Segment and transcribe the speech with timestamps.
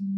[0.00, 0.14] שלום,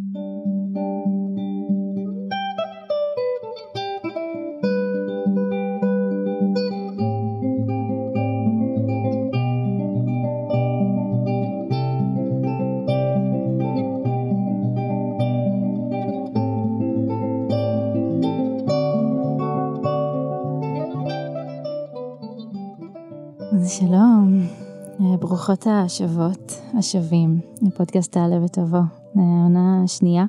[24.99, 30.25] אה, ברוכות השבות, השבים, לפודקאסט תעלה ותבוא, העונה השנייה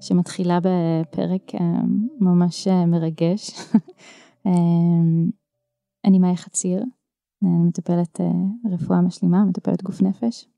[0.00, 1.80] שמתחילה בפרק אה,
[2.20, 3.50] ממש אה, מרגש.
[6.04, 6.84] אני מאי חציר,
[7.42, 8.20] אני מטפלת
[8.72, 10.48] רפואה משלימה, מטפלת גוף נפש.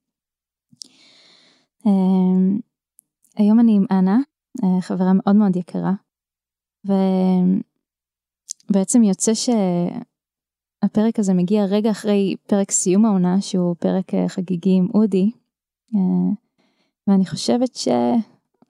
[3.36, 4.18] היום אני עם אנה,
[4.80, 5.92] חברה מאוד מאוד יקרה,
[8.70, 9.48] ובעצם יוצא ש...
[10.82, 15.30] הפרק הזה מגיע רגע אחרי פרק סיום העונה, שהוא פרק אה, חגיגי עם אודי,
[15.94, 16.32] אה,
[17.06, 17.88] ואני חושבת ש...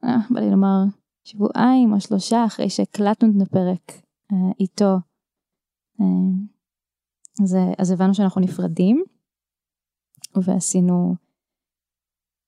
[0.04, 0.78] אה, בא לי לומר,
[1.24, 3.92] שבועיים או שלושה אחרי שהקלטנו את הפרק
[4.60, 4.96] איתו,
[7.42, 9.04] אז, אז הבנו שאנחנו נפרדים,
[10.44, 11.14] ועשינו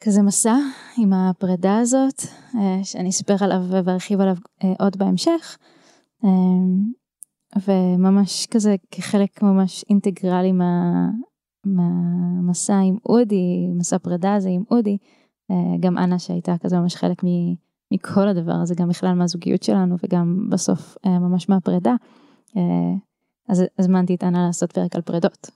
[0.00, 0.56] כזה מסע
[0.98, 2.22] עם הפרידה הזאת,
[2.82, 4.36] שאני אספר עליו וארחיב עליו
[4.78, 5.58] עוד בהמשך.
[7.66, 11.08] וממש כזה כחלק ממש אינטגרלי מה,
[11.66, 15.23] מהמסע עם אודי, מסע פרידה הזה עם אודי, אה,
[15.80, 17.22] גם אנה שהייתה כזה ממש חלק
[17.90, 21.94] מכל הדבר הזה, גם בכלל מהזוגיות שלנו וגם בסוף אה, ממש מהפרידה.
[22.56, 22.94] אה,
[23.48, 25.50] אז הזמנתי את אנה לעשות פרק על פרידות.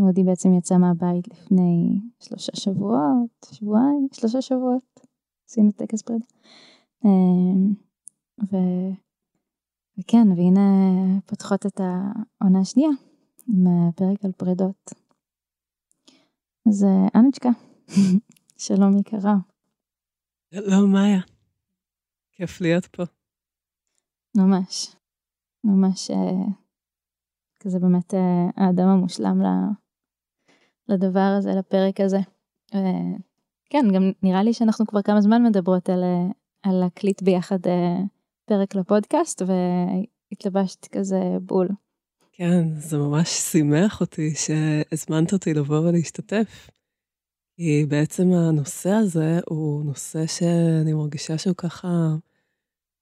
[0.00, 5.00] אודי בעצם יצא מהבית לפני שלושה שבועות, שבועיים, שלושה שבועות,
[5.48, 6.24] עשינו טקס פרידה.
[8.52, 8.56] ו...
[9.98, 10.70] וכן, והנה
[11.26, 12.90] פותחות את העונה השנייה
[13.48, 14.92] עם הפרק על פרידות.
[16.68, 17.50] אז אה, אנצ'קה,
[18.66, 19.34] שלום יקרה.
[20.54, 21.20] שלום מאיה,
[22.32, 23.02] כיף להיות פה.
[24.36, 24.96] ממש,
[25.64, 26.46] ממש אה,
[27.60, 29.40] כזה באמת אה, האדם המושלם
[30.88, 32.18] לדבר הזה, לפרק הזה.
[33.70, 36.04] כן, גם נראה לי שאנחנו כבר כמה זמן מדברות על,
[36.62, 37.58] על להקליט ביחד
[38.44, 41.68] פרק לפודקאסט והתלבשת כזה בול.
[42.32, 46.70] כן, זה ממש שימח אותי שהזמנת אותי לבוא ולהשתתף.
[47.64, 51.88] כי בעצם הנושא הזה הוא נושא שאני מרגישה שהוא ככה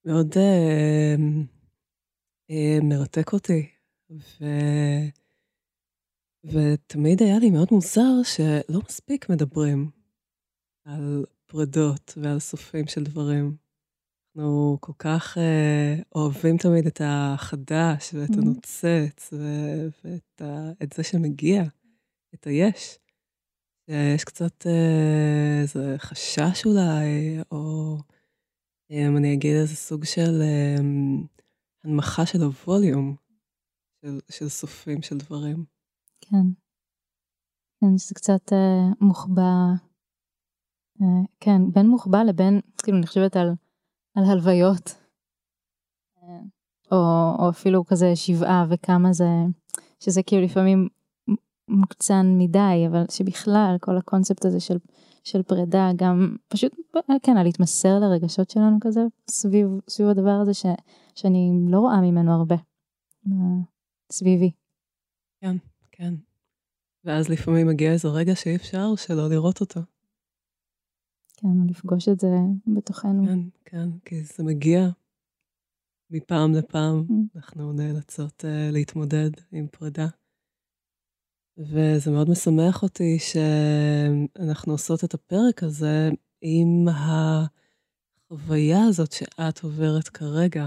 [0.05, 1.15] מאוד אה,
[2.51, 3.69] אה, מרתק אותי.
[4.11, 4.45] ו...
[6.45, 9.91] ותמיד היה לי מאוד מוזר שלא מספיק מדברים
[10.85, 13.57] על פרדות ועל סופים של דברים.
[14.37, 18.39] אנחנו כל כך uh, אוהבים תמיד את החדש ואת mm-hmm.
[18.39, 21.63] הנוצץ ו- ואת ה- זה שמגיע,
[22.35, 22.99] את היש.
[23.93, 27.97] יש קצת uh, איזה חשש אולי, או
[28.93, 31.27] um, אני אגיד איזה סוג של um,
[31.85, 33.17] הנמכה של הווליום
[34.01, 35.65] של, של סופים של דברים.
[36.21, 36.47] כן.
[37.81, 39.53] כן, שזה קצת uh, מוחבא,
[40.99, 41.05] uh,
[41.41, 43.55] כן, בין מוחבא לבין, כאילו, אני חושבת על...
[44.15, 45.01] על הלוויות.
[46.93, 46.97] או,
[47.39, 49.29] או אפילו כזה שבעה וכמה זה,
[50.01, 50.89] שזה כאילו לפעמים
[51.71, 54.79] מוקצן מדי, אבל שבכלל כל הקונספט הזה של,
[55.25, 56.73] של פרידה, גם פשוט,
[57.23, 59.01] כן, על להתמסר לרגשות שלנו כזה,
[59.31, 60.67] סביב, סביב הדבר הזה ש,
[61.15, 62.57] שאני לא רואה ממנו הרבה
[64.13, 64.51] סביבי.
[65.41, 65.57] כן,
[65.93, 66.15] כן.
[67.05, 69.81] ואז לפעמים מגיע איזה רגע שאי אפשר שלא לראות אותו.
[71.37, 72.37] כן, לפגוש את זה
[72.67, 73.27] בתוכנו.
[73.27, 74.89] כן, כן, כי זה מגיע
[76.11, 77.37] מפעם לפעם, mm.
[77.37, 80.07] אנחנו נאלצות uh, להתמודד עם פרידה.
[81.61, 86.11] וזה מאוד משמח אותי שאנחנו עושות את הפרק הזה
[86.41, 86.87] עם
[88.31, 90.67] החוויה הזאת שאת עוברת כרגע,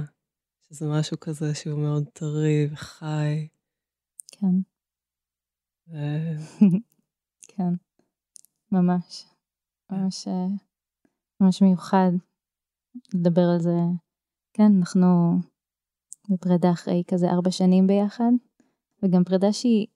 [0.62, 3.48] שזה משהו כזה שהוא מאוד טרי וחי.
[4.32, 4.56] כן.
[5.88, 5.96] ו...
[7.56, 7.74] כן,
[8.72, 9.26] ממש.
[9.92, 10.48] ממש, אה,
[11.42, 12.12] ממש מיוחד
[13.14, 13.78] לדבר על זה.
[14.54, 15.08] כן, אנחנו
[16.30, 18.32] בפרידה אחרי כזה ארבע שנים ביחד,
[19.04, 19.88] וגם פרידה שהיא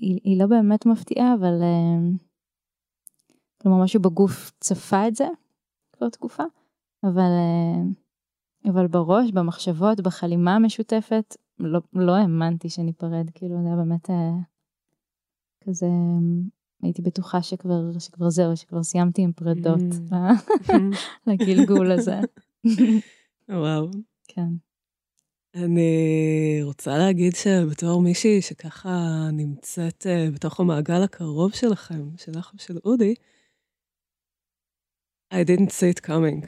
[0.00, 2.10] היא, היא לא באמת מפתיעה, אבל אה,
[3.62, 5.26] כלומר משהו בגוף צפה את זה
[5.92, 6.42] כבר תקופה,
[7.04, 7.82] אבל, אה,
[8.70, 14.10] אבל בראש, במחשבות, בחלימה המשותפת, לא, לא האמנתי שניפרד, כאילו זה היה באמת
[15.64, 15.86] כזה
[16.82, 19.80] הייתי בטוחה שכבר, שכבר זהו, שכבר סיימתי עם פרדות
[20.10, 20.14] mm.
[21.26, 22.20] לגלגול הזה.
[23.48, 23.90] וואו.
[24.28, 24.48] כן.
[25.54, 33.14] אני רוצה להגיד שבתור מישהי שככה נמצאת uh, בתוך המעגל הקרוב שלכם, שלך ושל אודי,
[35.34, 36.46] I didn't see it coming.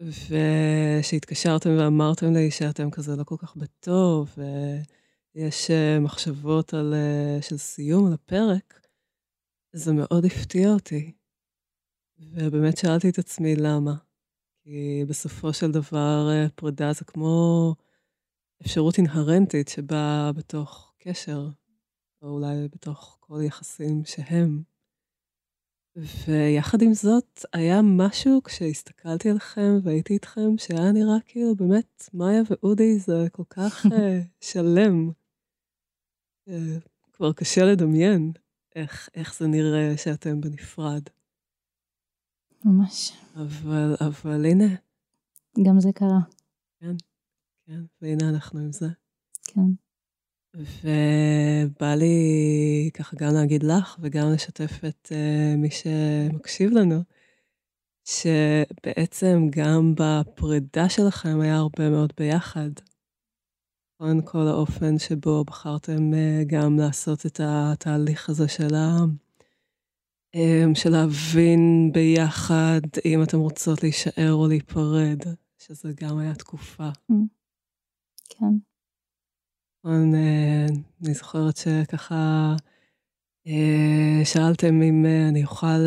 [0.00, 4.34] ושהתקשרתם ואמרתם לי שאתם כזה לא כל כך בטוב,
[5.34, 8.80] ויש אה, מחשבות על, אה, של סיום על הפרק,
[9.72, 11.12] זה מאוד הפתיע אותי.
[12.18, 13.94] ובאמת שאלתי את עצמי למה.
[14.62, 17.74] כי בסופו של דבר אה, פרידה זה כמו
[18.64, 21.48] אפשרות אינהרנטית שבאה בתוך קשר,
[22.22, 24.62] או אולי בתוך כל יחסים שהם.
[25.96, 32.98] ויחד עם זאת, היה משהו כשהסתכלתי עליכם והייתי איתכם, שהיה נראה כאילו באמת, מאיה ואודי
[32.98, 33.90] זה כל כך uh,
[34.50, 35.10] שלם.
[36.48, 36.52] Uh,
[37.12, 38.32] כבר קשה לדמיין
[38.76, 41.02] איך, איך זה נראה שאתם בנפרד.
[42.64, 43.12] ממש.
[43.36, 44.74] אבל, אבל הנה.
[45.66, 46.20] גם זה קרה.
[46.80, 46.96] כן,
[47.66, 48.88] כן, והנה אנחנו עם זה.
[49.44, 49.60] כן.
[50.56, 57.00] ובא לי ככה גם להגיד לך וגם לשתף את uh, מי שמקשיב לנו,
[58.04, 62.70] שבעצם גם בפרידה שלכם היה הרבה מאוד ביחד.
[64.00, 68.98] נכון, כל האופן שבו בחרתם uh, גם לעשות את התהליך הזה של, ה,
[70.36, 75.18] um, של להבין ביחד אם אתם רוצות להישאר או להיפרד,
[75.58, 76.88] שזה גם היה תקופה.
[77.12, 77.14] Mm.
[78.28, 78.54] כן.
[79.86, 80.66] אה,
[81.04, 82.54] אני זוכרת שככה
[83.46, 85.78] אה, שאלתם אם אה, אני אוכל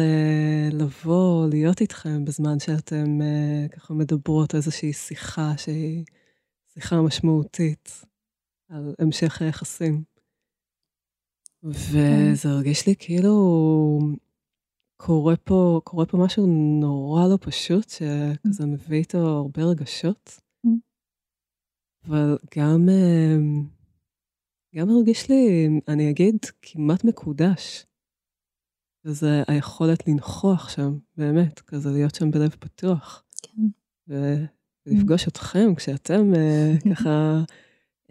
[0.71, 3.19] לבוא, להיות איתכם בזמן שאתם
[3.71, 6.05] ככה מדברות איזושהי שיחה שהיא
[6.73, 8.05] שיחה משמעותית
[8.69, 10.03] על המשך היחסים.
[11.63, 12.49] וזה כן.
[12.49, 13.33] הרגיש לי כאילו
[14.97, 16.45] קורה פה, קורה פה משהו
[16.81, 20.46] נורא לא פשוט, שכזה מביא איתו הרבה רגשות.
[22.07, 22.89] אבל גם...
[24.75, 27.85] גם הרגיש לי, אני אגיד, כמעט מקודש.
[29.05, 33.23] וזה היכולת לנכוח שם, באמת, כזה להיות שם בלב פתוח.
[33.41, 33.61] כן.
[34.07, 35.27] ולפגוש.
[35.27, 37.43] אתכם כשאתם uh, ככה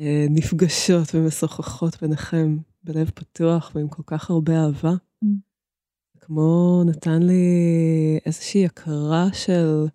[0.00, 4.94] uh, נפגשות ומשוחחות ביניכם בלב פתוח ועם כל כך הרבה אהבה.
[5.24, 5.28] Mm.
[6.20, 7.44] כמו נתן לי
[8.26, 9.86] איזושהי הכרה של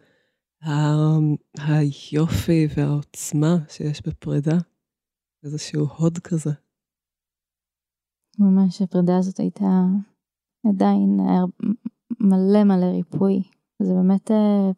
[1.58, 4.58] היופי והעוצמה שיש בפרידה.
[5.44, 6.50] איזשהו הוד כזה.
[8.40, 9.86] ממש הפרידה הזאת הייתה
[10.68, 11.18] עדיין
[12.19, 13.44] מלא מלא ריפוי.
[13.80, 14.72] זה באמת אה,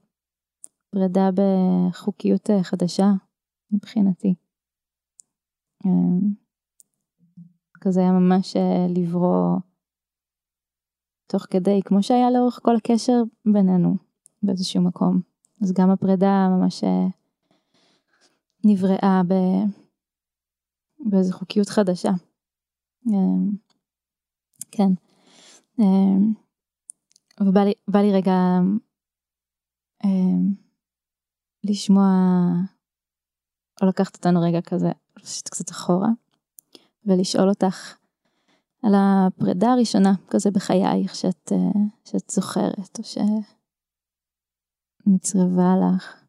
[0.89, 3.05] פרידה בחוקיות אה, חדשה
[3.71, 4.35] מבחינתי.
[5.85, 6.29] אה,
[7.81, 8.55] כזה היה ממש
[8.95, 9.59] לברוא
[11.27, 13.95] תוך כדי, כמו שהיה לאורך כל הקשר בינינו
[14.43, 15.32] באיזשהו מקום.
[15.63, 16.83] אז גם הפרידה ממש
[18.65, 19.33] נבראה ב...
[20.99, 22.11] באיזו חוקיות חדשה.
[23.07, 23.51] אמ,
[24.71, 24.89] כן.
[25.79, 26.33] אמ,
[27.41, 28.59] ובא לי, לי רגע
[30.05, 30.53] אמ,
[31.63, 32.05] לשמוע,
[33.81, 34.91] או לקחת אותנו רגע כזה,
[35.49, 36.09] קצת אחורה,
[37.05, 37.97] ולשאול אותך
[38.83, 43.03] על הפרידה הראשונה כזה בחייך שאת, אה, שאת זוכרת, או
[45.05, 46.23] שנצרבה לך,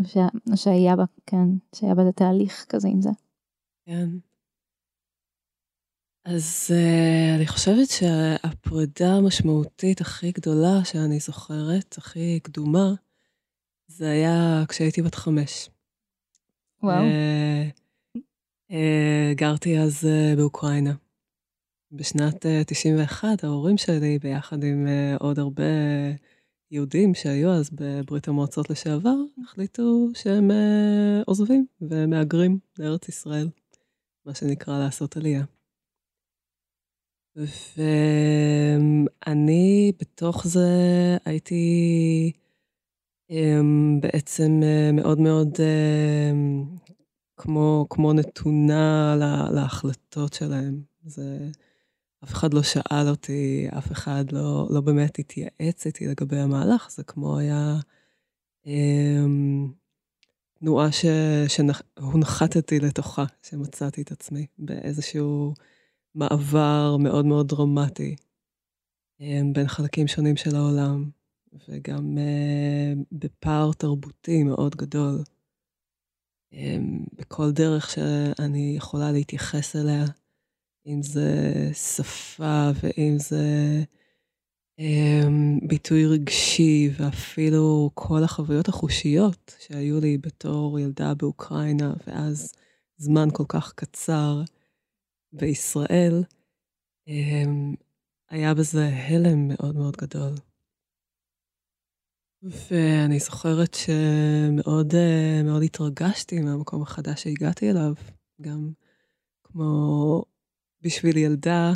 [0.00, 0.16] או, ש,
[0.50, 3.10] או שהיה בה, כן, שהיה בה תהליך כזה עם זה.
[3.86, 4.08] כן.
[6.24, 12.94] אז uh, אני חושבת שהפרידה המשמעותית הכי גדולה שאני זוכרת, הכי קדומה,
[13.86, 15.70] זה היה כשהייתי בת חמש.
[16.82, 17.02] וואו.
[17.02, 18.18] Uh,
[18.70, 20.94] uh, גרתי אז uh, באוקראינה.
[21.92, 25.62] בשנת uh, 91, ההורים שלי, ביחד עם uh, עוד הרבה
[26.72, 29.14] יהודים שהיו אז בברית המועצות לשעבר,
[29.44, 30.54] החליטו שהם uh,
[31.26, 33.48] עוזבים ומהגרים לארץ ישראל.
[34.26, 35.44] מה שנקרא לעשות עלייה.
[39.26, 40.68] ואני בתוך זה
[41.24, 42.32] הייתי
[43.30, 46.64] אמ, בעצם אה, מאוד מאוד אמ,
[47.36, 50.82] כמו, כמו נתונה לה, להחלטות שלהם.
[51.04, 51.38] זה,
[52.24, 57.04] אף אחד לא שאל אותי, אף אחד לא, לא באמת התייעץ איתי לגבי המהלך, זה
[57.04, 57.76] כמו היה...
[58.66, 59.72] אמ,
[60.58, 60.88] תנועה
[61.48, 65.54] שהונחתתי לתוכה, שמצאתי את עצמי באיזשהו
[66.14, 68.16] מעבר מאוד מאוד דרמטי
[69.20, 71.10] אמ, בין חלקים שונים של העולם,
[71.68, 75.22] וגם אה, בפער תרבותי מאוד גדול.
[76.52, 80.04] אמ, בכל דרך שאני יכולה להתייחס אליה,
[80.86, 83.44] אם זה שפה ואם זה
[84.78, 92.52] אמ, ביטוי רגשי, ואפילו כל החוויות החושיות שהיו לי בתור ילדה באוקראינה, ואז
[92.96, 94.42] זמן כל כך קצר
[95.32, 96.24] בישראל,
[97.08, 97.74] אמ,
[98.30, 100.34] היה בזה הלם מאוד מאוד גדול.
[102.42, 107.92] ואני זוכרת שמאוד אה, מאוד התרגשתי מהמקום החדש שהגעתי אליו,
[108.40, 108.72] גם
[109.44, 110.24] כמו
[110.82, 111.72] בשביל ילדה,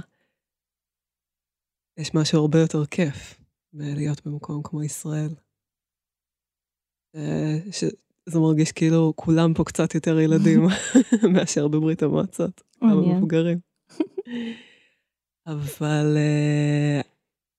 [1.96, 3.40] יש משהו הרבה יותר כיף
[3.72, 5.34] בלהיות במקום כמו ישראל.
[7.14, 7.56] אה,
[8.26, 10.66] זה מרגיש כאילו כולם פה קצת יותר ילדים
[11.34, 13.58] מאשר בברית המועצות, כמה מבוגרים.
[15.46, 17.00] אבל, אה,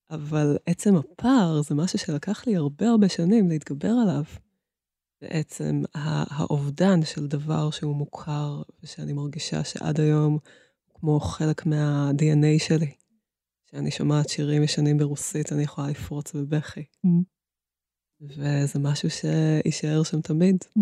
[0.10, 4.24] אבל עצם הפער זה משהו שלקח לי הרבה הרבה שנים להתגבר עליו.
[5.22, 5.82] בעצם
[6.32, 10.40] האובדן של דבר שהוא מוכר, ושאני מרגישה שעד היום
[11.00, 12.96] כמו חלק מה-DNA שלי.
[13.66, 16.86] כשאני שומעת שירים ישנים ברוסית, אני יכולה לפרוץ בבכי.
[17.06, 17.24] Mm.
[18.22, 20.56] וזה משהו שיישאר שם תמיד.
[20.78, 20.82] Mm.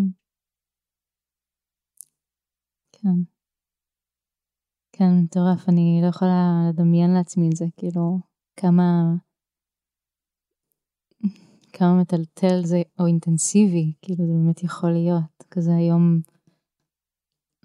[2.92, 3.20] כן.
[4.92, 8.20] כן, מטורף, אני לא יכולה לדמיין לעצמי את זה, כאילו,
[8.56, 9.16] כמה...
[11.74, 15.44] כמה מטלטל זה, או אינטנסיבי, כאילו זה באמת יכול להיות.
[15.52, 16.20] כזה היום,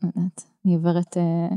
[0.03, 1.55] לא יודעת, אני עוברת uh,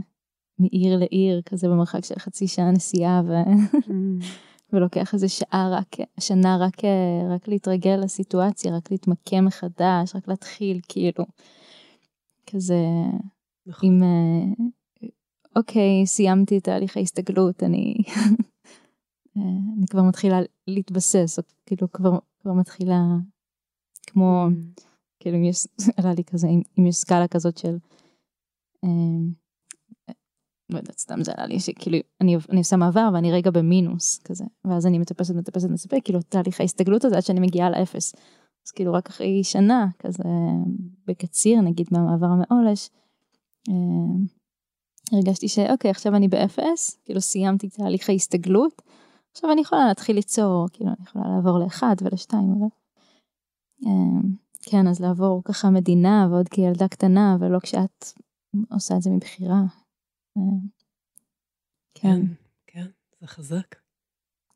[0.59, 3.31] מעיר לעיר, כזה במרחק של חצי שעה נסיעה, ו...
[3.73, 3.89] Mm.
[4.73, 6.77] ולוקח איזה שעה רק, שנה רק,
[7.29, 11.25] רק להתרגל לסיטואציה, רק להתמקם מחדש, רק להתחיל, כאילו,
[12.47, 12.85] כזה,
[13.65, 13.89] נכון.
[13.89, 14.65] עם, אה,
[15.55, 17.95] אוקיי, סיימתי את תהליך ההסתגלות, אני,
[19.77, 23.01] אני כבר מתחילה להתבסס, או כאילו כבר, כבר מתחילה,
[24.07, 24.81] כמו, mm.
[25.19, 25.67] כאילו, אם יש,
[25.97, 27.77] עלה לי כזה, אם, אם יש סקאלה כזאת של,
[28.83, 28.89] אה,
[30.73, 34.43] לא יודעת, סתם זה עלה לי, שכאילו, אני, אני עושה מעבר ואני רגע במינוס כזה,
[34.65, 38.15] ואז אני מטפסת, מטפסת, מספק, כאילו, תהליך ההסתגלות הזה עד שאני מגיעה לאפס.
[38.67, 40.23] אז כאילו, רק אחרי שנה, כזה,
[41.07, 42.89] בקציר, נגיד, מהמעבר המעולש,
[43.69, 43.75] אה,
[45.11, 48.81] הרגשתי שאוקיי, עכשיו אני באפס, כאילו, סיימתי תהליך ההסתגלות,
[49.31, 52.67] עכשיו אני יכולה להתחיל ליצור, כאילו, אני יכולה לעבור לאחד ולשתיים, אבל...
[53.85, 54.21] אה,
[54.65, 58.05] כן, אז לעבור ככה מדינה ועוד כילדה קטנה, ולא כשאת
[58.71, 59.61] עושה את זה מבחירה,
[60.35, 60.67] כן.
[61.93, 62.21] כן,
[62.67, 62.87] כן,
[63.21, 63.75] זה חזק.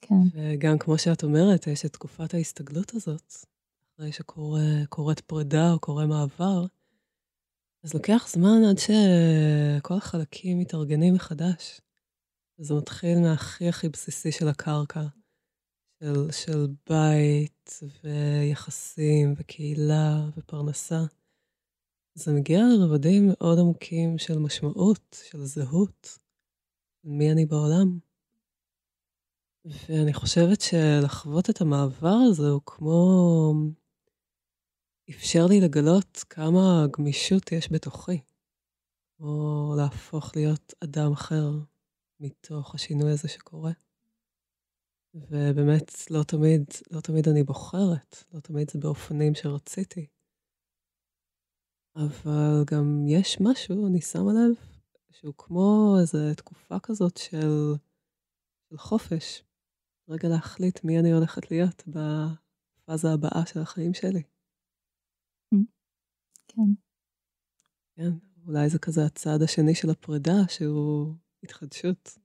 [0.01, 0.15] כן.
[0.34, 3.34] וגם כמו שאת אומרת, יש את תקופת ההסתגלות הזאת,
[3.96, 6.65] אחרי שקורית פרידה או קורה מעבר,
[7.84, 11.81] אז לוקח זמן עד שכל החלקים מתארגנים מחדש.
[12.60, 15.03] וזה מתחיל מהכי הכי בסיסי של הקרקע,
[16.00, 21.01] של, של בית ויחסים וקהילה ופרנסה.
[22.17, 26.19] זה מגיע לרבדים מאוד עמוקים של משמעות, של זהות,
[27.03, 28.00] מי אני בעולם.
[29.65, 33.53] ואני חושבת שלחוות את המעבר הזה הוא כמו...
[35.09, 38.21] אפשר לי לגלות כמה גמישות יש בתוכי,
[39.19, 41.51] או להפוך להיות אדם אחר
[42.19, 43.71] מתוך השינוי הזה שקורה.
[45.13, 50.07] ובאמת, לא תמיד, לא תמיד אני בוחרת, לא תמיד זה באופנים שרציתי.
[52.06, 54.56] אבל גם יש משהו, אני שמה לב,
[55.12, 57.75] שהוא כמו איזו תקופה כזאת של,
[58.70, 59.44] של חופש.
[60.10, 64.24] רגע להחליט מי אני הולכת להיות בפאזה הבאה של החיים שלי.
[65.56, 65.58] Mm.
[66.48, 66.72] כן.
[67.96, 68.12] כן,
[68.48, 71.13] אולי זה כזה הצעד השני של הפרידה, שהוא
[71.44, 72.18] התחדשות.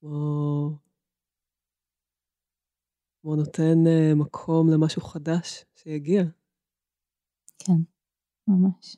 [0.00, 0.70] כמו,
[3.22, 6.22] כמו נותן uh, מקום למשהו חדש שיגיע.
[7.58, 7.95] כן.
[8.48, 8.96] ממש.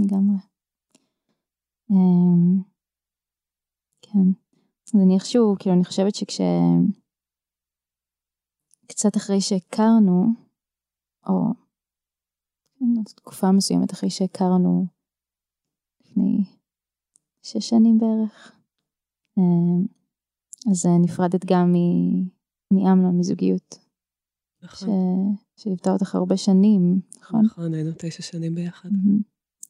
[0.00, 0.36] לגמרי.
[1.90, 2.62] אמ,
[4.02, 4.28] כן.
[4.86, 6.40] אז אני איכשהו, כאילו, אני חושבת שכש...
[8.88, 10.24] קצת אחרי שהכרנו,
[11.26, 11.54] או
[13.16, 14.86] תקופה מסוימת אחרי שהכרנו,
[16.00, 16.44] לפני
[17.42, 18.52] שש שנים בערך,
[19.38, 19.86] אמ,
[20.70, 21.72] אז נפרדת גם
[22.72, 23.78] מאמנון, מזוגיות.
[24.62, 24.88] נכון.
[25.60, 27.44] שליוותה אותך הרבה שנים, נכון?
[27.44, 28.88] נכון, היינו תשע שנים ביחד.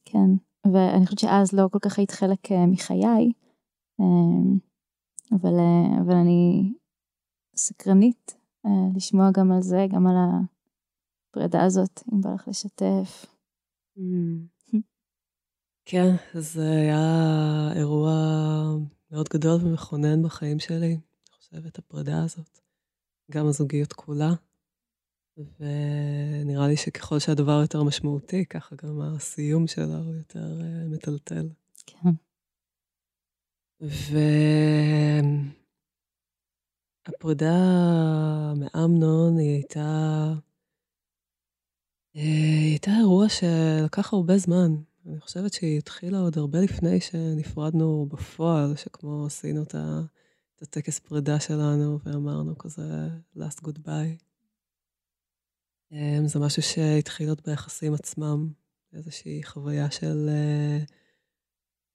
[0.05, 0.31] כן,
[0.73, 3.33] ואני חושבת שאז לא כל כך היית חלק אה, מחיי,
[4.01, 4.59] אמ,
[5.33, 6.73] אבל, אה, אבל אני
[7.57, 10.17] סקרנית אה, לשמוע גם על זה, גם על
[11.31, 13.27] הפרידה הזאת, אם בא לך לשתף.
[15.85, 18.13] כן, זה היה אירוע
[19.11, 21.01] מאוד גדול ומכונן בחיים שלי, אני
[21.33, 22.59] חושבת, הפרידה הזאת.
[23.31, 24.31] גם הזוגיות כולה,
[25.61, 31.49] ונראה לי שככל שהדבר יותר משמעותי, ככה גם הסיום שלו הוא יותר uh, מטלטל.
[31.87, 32.09] כן.
[37.07, 37.55] והפרידה
[38.57, 40.33] מאמנון היא הייתה...
[42.15, 44.73] היא הייתה אירוע שלקח הרבה זמן.
[45.07, 49.75] אני חושבת שהיא התחילה עוד הרבה לפני שנפרדנו בפועל, שכמו עשינו את
[50.63, 54.30] הטקס פרידה שלנו ואמרנו כזה last goodbye.
[55.93, 58.53] אמ, זה משהו שהתחיל עוד ביחסים עצמם,
[58.93, 60.93] איזושהי חוויה של uh,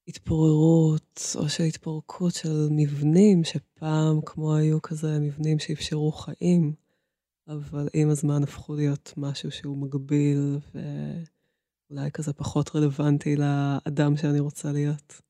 [0.07, 6.73] התפוררות או של התפורקות של מבנים שפעם כמו היו כזה מבנים שאפשרו חיים,
[7.47, 10.59] אבל עם הזמן הפכו להיות משהו שהוא מגביל
[11.89, 15.21] ואולי כזה פחות רלוונטי לאדם שאני רוצה להיות.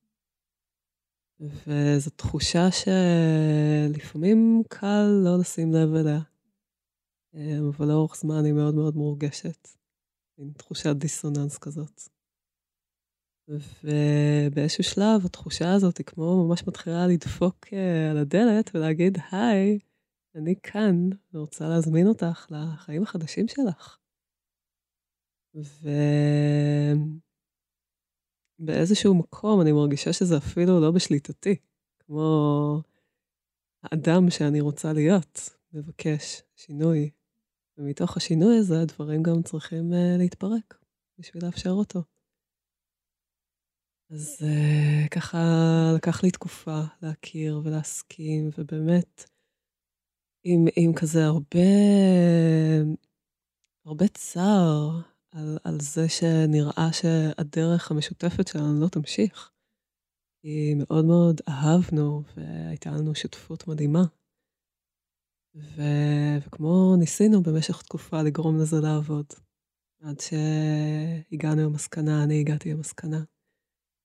[1.40, 6.20] וזו תחושה שלפעמים קל לא לשים לב אליה,
[7.36, 9.68] אבל לאורך זמן היא מאוד מאוד מורגשת,
[10.38, 12.00] עם תחושת דיסוננס כזאת.
[13.48, 19.78] ובאיזשהו שלב התחושה הזאת היא כמו ממש מתחילה לדפוק אה, על הדלת ולהגיד, היי,
[20.34, 23.98] אני כאן ורוצה להזמין אותך לחיים החדשים שלך.
[28.60, 31.56] ובאיזשהו מקום אני מרגישה שזה אפילו לא בשליטתי,
[31.98, 32.82] כמו
[33.82, 37.10] האדם שאני רוצה להיות, מבקש שינוי.
[37.78, 40.78] ומתוך השינוי הזה הדברים גם צריכים uh, להתפרק
[41.18, 42.02] בשביל לאפשר אותו.
[44.10, 45.38] אז uh, ככה
[45.96, 49.30] לקח לי תקופה להכיר ולהסכים, ובאמת,
[50.44, 51.68] עם, עם כזה הרבה,
[53.86, 59.50] הרבה צער על, על זה שנראה שהדרך המשותפת שלנו לא תמשיך.
[60.42, 64.04] כי מאוד מאוד אהבנו והייתה לנו שותפות מדהימה.
[65.56, 65.82] ו...
[66.46, 69.26] וכמו ניסינו במשך תקופה לגרום לזה לעבוד,
[70.02, 73.24] עד שהגענו למסקנה, אני הגעתי למסקנה,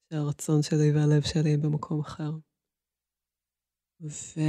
[0.09, 2.31] שהרצון שלי והלב שלי הם במקום אחר.
[4.01, 4.39] ו...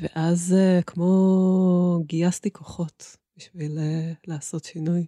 [0.00, 0.54] ואז
[0.86, 3.78] כמו גייסתי כוחות בשביל
[4.26, 5.06] לעשות שינוי.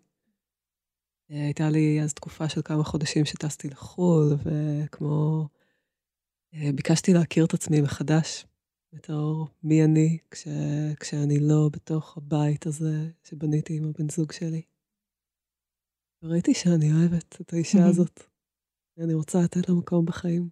[1.28, 5.48] הייתה לי אז תקופה של כמה חודשים שטסתי לחו"ל, וכמו
[6.52, 8.46] ביקשתי להכיר את עצמי מחדש.
[8.94, 10.48] בתור מי אני כש,
[11.00, 14.62] כשאני לא בתוך הבית הזה שבניתי עם הבן זוג שלי.
[16.22, 18.22] וראיתי שאני אוהבת את האישה הזאת,
[18.96, 20.48] ואני רוצה לתת לה מקום בחיים.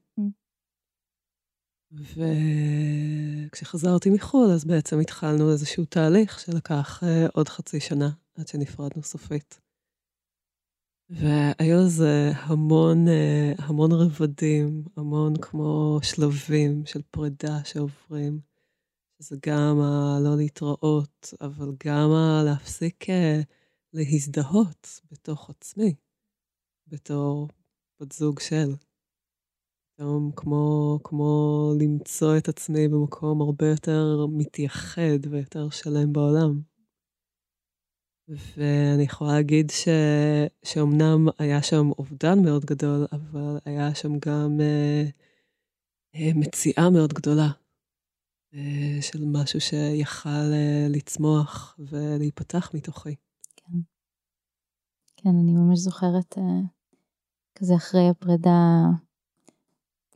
[3.50, 9.61] וכשחזרתי מחו"ל, אז בעצם התחלנו איזשהו תהליך שלקח uh, עוד חצי שנה עד שנפרדנו סופית.
[11.10, 18.40] והיו לזה המון, אה, המון רבדים, המון כמו שלבים של פרידה שעוברים.
[19.18, 23.40] זה גם הלא להתראות, אבל גם הלהפסיק אה,
[23.92, 25.94] להזדהות בתוך עצמי,
[26.86, 27.48] בתור
[28.00, 28.74] בת זוג של.
[29.94, 36.71] פתאום כמו, כמו למצוא את עצמי במקום הרבה יותר מתייחד ויותר שלם בעולם.
[38.28, 39.88] ואני יכולה להגיד ש...
[40.62, 45.04] שאומנם היה שם אובדן מאוד גדול, אבל היה שם גם אה,
[46.14, 47.50] אה, מציאה מאוד גדולה
[48.54, 53.14] אה, של משהו שיכל אה, לצמוח ולהיפתח מתוכי.
[53.56, 53.78] כן.
[55.16, 56.60] כן, אני ממש זוכרת אה,
[57.54, 58.86] כזה אחרי הפרידה,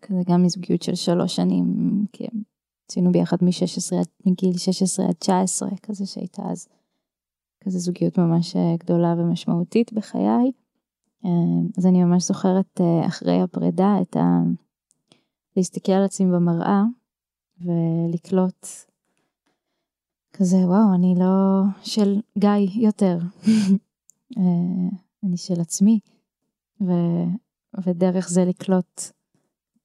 [0.02, 1.66] כזה גם מזוגיות של שלוש שנים,
[2.12, 2.26] כי
[2.90, 6.68] עשינו ביחד מ-16, מגיל 16 עד 19, כזה שהייתה אז.
[7.64, 10.52] כזה זוגיות ממש אה, גדולה ומשמעותית בחיי.
[11.24, 11.30] אה,
[11.78, 14.42] אז אני ממש זוכרת אה, אחרי הפרידה את ה...
[15.56, 16.82] להסתכל על עצמי במראה
[17.60, 18.66] ולקלוט
[20.32, 23.18] כזה וואו אני לא של גיא יותר.
[25.24, 26.00] אני של עצמי.
[26.80, 26.92] ו...
[27.84, 29.00] ודרך זה לקלוט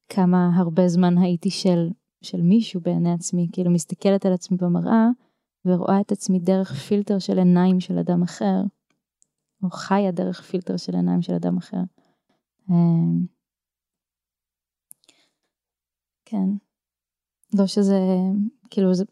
[0.08, 1.90] כמה הרבה זמן הייתי של
[2.22, 3.48] של מישהו בעיני עצמי.
[3.52, 5.08] כאילו מסתכלת על עצמי במראה
[5.64, 8.62] ורואה את עצמי דרך פילטר של עיניים של אדם אחר,
[9.62, 11.82] או חיה דרך פילטר של עיניים של אדם אחר.
[12.70, 13.26] אמ,
[16.24, 16.48] כן.
[17.58, 17.98] לא שזה,
[18.70, 19.04] כאילו זה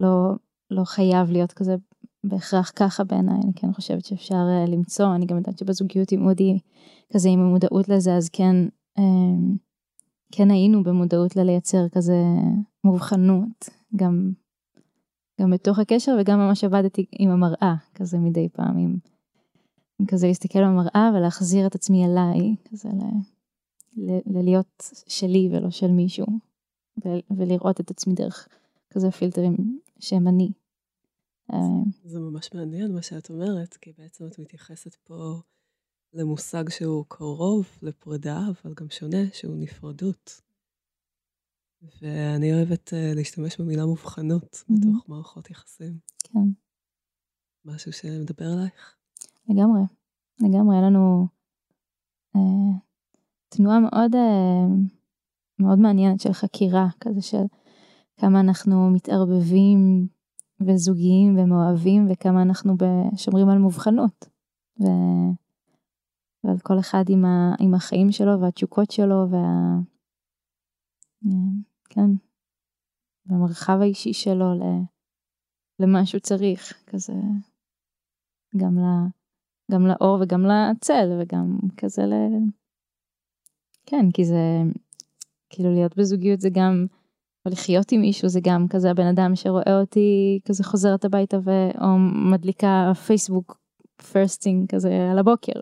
[0.00, 0.32] לא,
[0.70, 1.76] לא חייב להיות כזה
[2.24, 6.58] בהכרח ככה בעיניי, אני כן חושבת שאפשר uh, למצוא, אני גם יודעת שבזוגיות עם אודי,
[7.12, 8.56] כזה עם המודעות לזה, אז כן,
[8.98, 9.56] um,
[10.32, 12.16] כן היינו במודעות ללייצר כזה
[12.84, 14.32] מובחנות, גם
[15.40, 18.96] גם בתוך הקשר וגם ממש עבדתי עם המראה כזה מדי פעם, עם,
[20.00, 23.02] עם כזה להסתכל במראה ולהחזיר את עצמי אליי, כזה ל,
[23.96, 26.26] ל, ללהיות שלי ולא של מישהו,
[27.04, 28.48] ו, ולראות את עצמי דרך
[28.90, 30.52] כזה פילטרים שהם אני.
[31.52, 31.58] אה,
[32.04, 35.40] זה ממש מעניין מה שאת אומרת, כי בעצם את מתייחסת פה
[36.14, 40.45] למושג שהוא קרוב לפרידה, אבל גם שונה, שהוא נפרדות.
[42.02, 44.74] ואני אוהבת uh, להשתמש במילה מובחנות mm-hmm.
[44.74, 45.98] בתוך מערכות יחסים.
[46.18, 46.48] כן.
[47.64, 48.96] משהו שמדבר אלייך?
[49.48, 49.82] לגמרי,
[50.40, 51.26] לגמרי, היה לנו
[52.36, 52.40] uh,
[53.48, 54.94] תנועה מאוד, uh,
[55.58, 57.44] מאוד מעניינת של חקירה, כזה של
[58.16, 60.08] כמה אנחנו מתערבבים
[60.60, 62.76] וזוגיים ומאוהבים וכמה אנחנו
[63.16, 64.28] שומרים על מובחנות.
[64.80, 64.84] ו...
[66.44, 67.54] ועל כל אחד עם, ה...
[67.60, 69.76] עם החיים שלו והתשוקות שלו וה...
[71.96, 72.10] כן,
[73.26, 74.46] במרחב האישי שלו
[75.82, 77.12] למה שהוא צריך כזה
[78.56, 78.82] גם, ל...
[79.72, 82.12] גם לאור וגם לצל וגם כזה ל...
[83.86, 84.62] כן כי זה
[85.50, 86.86] כאילו להיות בזוגיות זה גם
[87.46, 91.50] או לחיות עם מישהו זה גם כזה הבן אדם שרואה אותי כזה חוזרת הביתה ו...
[91.80, 91.98] או
[92.32, 93.58] מדליקה פייסבוק
[94.12, 95.60] first thing כזה על הבוקר.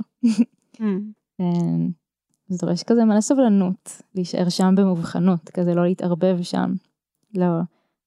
[0.76, 2.03] mm.
[2.46, 6.72] זה דורש כזה מלא סבלנות להישאר שם במובחנות כזה לא להתערבב שם
[7.34, 7.46] לא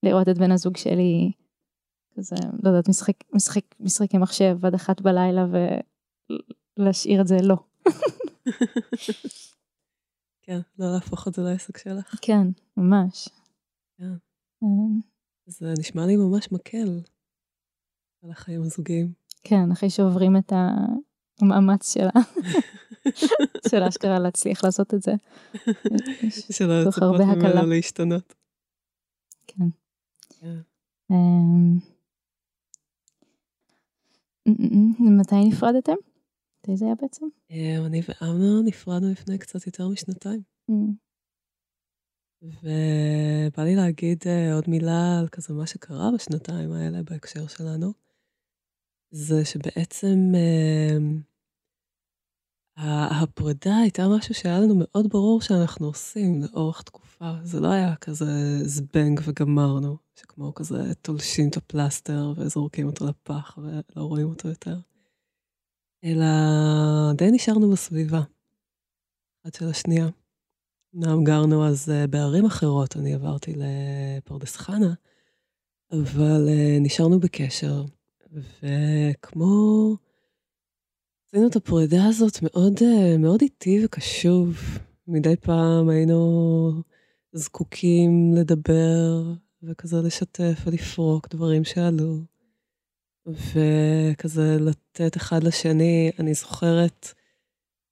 [0.04, 1.32] לראות את בן הזוג שלי
[2.18, 5.46] כזה לא יודעת משחק משחק משחקי מחשב עד אחת בלילה
[6.80, 7.56] ולהשאיר את זה לא.
[10.44, 12.16] כן לא להפוך את זה לעסק שלך.
[12.22, 12.48] כן
[12.78, 13.30] ממש.
[13.98, 14.14] כן.
[14.64, 14.68] אה.
[15.46, 17.02] זה נשמע לי ממש מקל
[18.24, 19.14] על החיים הזוגיים.
[19.44, 20.54] כן אחרי שעוברים את
[21.42, 22.12] המאמץ שלה.
[23.70, 25.12] של אשכרה להצליח לעשות את זה.
[26.30, 28.34] שלא לצפות ממנו להשתנות.
[29.48, 29.64] כן.
[31.12, 31.78] אמ,
[35.20, 35.96] מתי נפרדתם?
[36.60, 37.26] מתי זה היה בעצם?
[37.52, 40.42] אמ, אני ואמנון נפרדנו לפני קצת יותר משנתיים.
[42.44, 48.07] ובא לי להגיד אה, עוד מילה על כזה מה שקרה בשנתיים האלה בהקשר שלנו.
[49.12, 50.32] זה שבעצם
[52.78, 57.32] הפרידה הייתה משהו שהיה לנו מאוד ברור שאנחנו עושים לאורך תקופה.
[57.44, 64.04] זה לא היה כזה זבנג וגמרנו, שכמו כזה תולשים את הפלסטר וזורקים אותו לפח ולא
[64.04, 64.80] רואים אותו יותר.
[66.04, 66.26] אלא
[67.14, 68.22] די נשארנו בסביבה,
[69.44, 70.08] אחת של השנייה.
[70.96, 74.94] אמנם גרנו אז אה, בערים אחרות, אני עברתי לפרדס חנה,
[75.92, 77.84] אבל אה, נשארנו בקשר,
[78.34, 79.96] וכמו...
[81.28, 84.58] עשינו את הפרידה הזאת מאוד, אה, מאוד איטי וקשוב.
[85.08, 86.82] מדי פעם היינו
[87.34, 89.24] זקוקים לדבר
[89.64, 92.18] וכזה לשתף ולפרוק דברים שעלו.
[93.26, 97.14] וכזה לתת אחד לשני, אני זוכרת,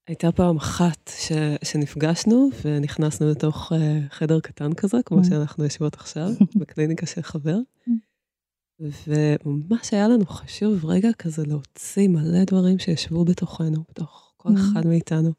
[0.08, 1.32] הייתה פעם אחת ש,
[1.63, 3.76] שנפגשנו ונכנסנו לתוך uh,
[4.10, 5.24] חדר קטן כזה, כמו mm.
[5.24, 7.58] שאנחנו יושבות עכשיו, בקליניקה של חבר.
[8.79, 14.59] וממש היה לנו חשוב רגע כזה להוציא מלא דברים שישבו בתוכנו, בתוך כל mm-hmm.
[14.59, 15.31] אחד מאיתנו.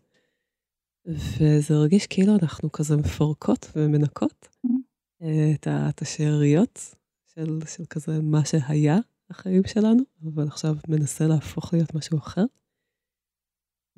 [1.07, 5.25] וזה הרגיש כאילו אנחנו כזה מפרקות ומנקות mm-hmm.
[5.55, 6.94] את, את השאריות
[7.35, 8.99] של, של כזה מה שהיה
[9.31, 12.44] החיים שלנו, אבל עכשיו מנסה להפוך להיות משהו אחר.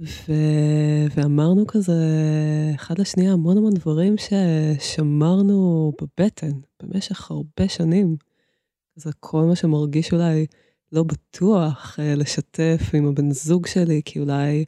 [0.01, 0.33] ו...
[1.17, 1.95] ואמרנו כזה
[2.75, 8.17] אחד לשנייה המון המון דברים ששמרנו בבטן במשך הרבה שנים.
[8.99, 10.47] זה כל מה שמרגיש אולי
[10.93, 14.65] לא בטוח אה, לשתף עם הבן זוג שלי, כי אולי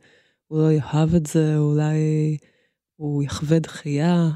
[0.47, 1.99] הוא לא יאהב את זה, אולי
[2.97, 4.31] הוא יחווה דחייה.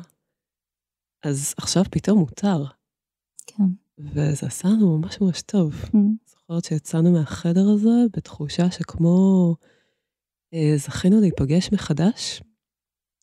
[1.23, 2.65] אז עכשיו פתאום מותר.
[3.47, 3.65] כן.
[3.99, 5.75] וזה עשה לנו ממש ממש טוב.
[5.75, 5.97] Mm.
[6.27, 9.57] זוכרת שיצאנו מהחדר הזה בתחושה שכמו
[10.55, 12.43] אה, זכינו להיפגש מחדש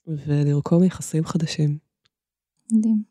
[0.07, 1.77] ולרקום יחסים חדשים.
[2.71, 3.10] מדהים.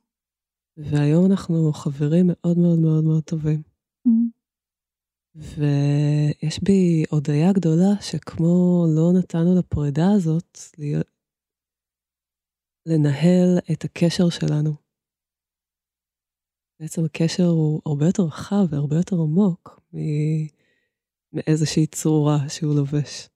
[0.84, 3.62] והיום אנחנו חברים מאוד מאוד מאוד מאוד טובים.
[4.08, 4.40] Mm-hmm.
[5.34, 11.06] ויש בי הודיה גדולה שכמו לא נתנו לפרידה הזאת להיות...
[12.86, 14.74] לנהל את הקשר שלנו.
[16.80, 19.80] בעצם הקשר הוא הרבה יותר רחב והרבה יותר עמוק
[21.32, 23.28] מאיזושהי צורה שהוא לובש.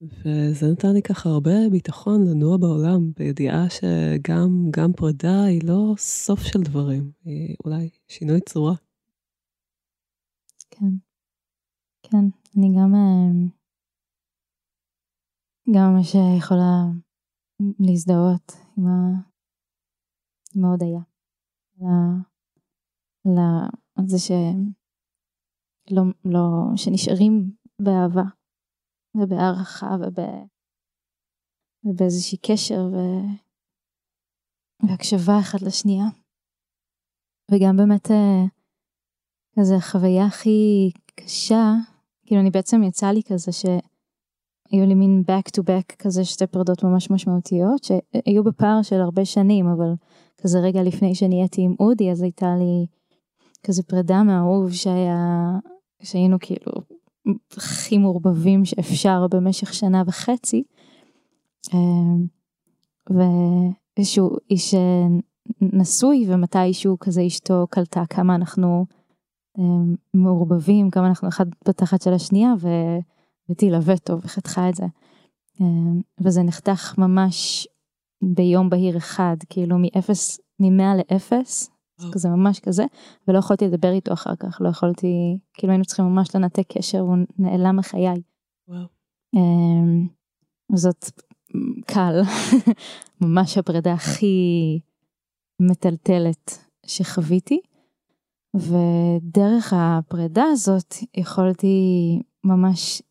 [0.00, 6.40] וזה נתן לי ככה הרבה ביטחון לנוע בעולם, בידיעה שגם גם פרידה היא לא סוף
[6.40, 8.74] של דברים, היא אולי שינוי צורה.
[10.70, 10.92] כן,
[12.02, 12.24] כן,
[12.56, 13.30] אני גם, אה,
[15.74, 16.84] גם ממש יכולה
[17.78, 18.90] להזדהות עם, ה...
[20.56, 21.00] עם ההודיה,
[23.96, 26.40] על זה שלא, לא,
[26.76, 27.50] שנשארים
[27.82, 28.22] באהבה.
[29.22, 30.24] ובהערכה וב...
[31.84, 32.96] ובאיזושהי קשר ו...
[34.88, 36.04] והקשבה אחד לשנייה.
[37.50, 38.44] וגם באמת אה,
[39.58, 41.72] כזה החוויה הכי קשה,
[42.26, 46.84] כאילו אני בעצם יצא לי כזה שהיו לי מין back to back כזה שתי פרדות
[46.84, 49.94] ממש משמעותיות שהיו בפער של הרבה שנים אבל
[50.42, 52.86] כזה רגע לפני שנהייתי עם אודי אז הייתה לי
[53.66, 55.50] כזה פרידה מהאהוב שהיה
[56.02, 56.72] שהיינו כאילו
[57.56, 60.62] הכי מעורבבים שאפשר במשך שנה וחצי.
[61.74, 62.26] אמ,
[63.10, 64.74] ואיזשהו איש
[65.60, 68.86] נשוי ומתישהו כזה אשתו קלטה כמה אנחנו
[70.14, 72.52] מעורבבים, כמה אנחנו אחד בתחת של השנייה
[73.50, 74.84] ותלווה טוב וחתכה את זה.
[76.20, 77.68] וזה נחתך ממש
[78.22, 81.70] ביום בהיר אחד, כאילו מאפס, ממאה לאפס.
[82.12, 82.84] כזה ממש כזה,
[83.28, 87.16] ולא יכולתי לדבר איתו אחר כך, לא יכולתי, כאילו היינו צריכים ממש לנתק קשר, הוא
[87.38, 88.22] נעלם מחיי.
[88.70, 88.74] Wow.
[90.74, 91.10] זאת
[91.86, 92.20] קל,
[93.20, 94.80] ממש הפרידה הכי
[95.60, 97.60] מטלטלת שחוויתי,
[98.56, 101.78] ודרך הפרידה הזאת יכולתי
[102.44, 103.02] ממש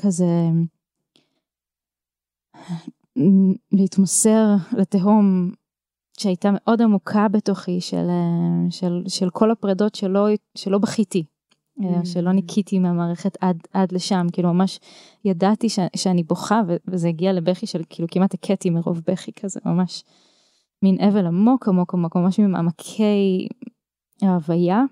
[0.00, 0.48] כזה
[3.72, 4.46] להתמסר
[4.78, 5.52] לתהום
[6.18, 8.06] שהייתה מאוד עמוקה בתוכי של,
[8.70, 11.24] של, של כל הפרדות שלא, שלא בכיתי,
[11.80, 11.84] mm.
[12.04, 14.80] שלא ניקיתי מהמערכת עד, עד לשם, כאילו ממש
[15.24, 20.04] ידעתי ש, שאני בוכה וזה הגיע לבכי של כאילו כמעט הכיתי מרוב בכי כזה, ממש
[20.82, 23.48] מין אבל עמוק עמוק עמוק, ממש ממעמקי
[24.22, 24.82] ההוויה.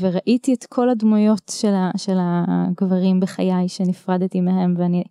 [0.00, 5.04] וראיתי את כל הדמויות של, ה, של הגברים בחיי שנפרדתי מהם ואני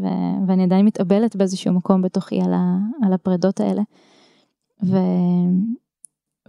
[0.00, 3.82] ו- ואני עדיין מתאבלת באיזשהו מקום בתוכי על, ה- על הפרדות האלה.
[4.82, 4.96] ו-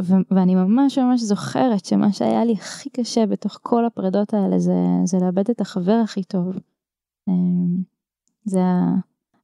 [0.01, 4.75] ו- ואני ממש ממש זוכרת שמה שהיה לי הכי קשה בתוך כל הפרדות האלה זה,
[5.05, 6.55] זה לאבד את החבר הכי טוב.
[7.27, 7.83] אמ,
[8.45, 8.59] זה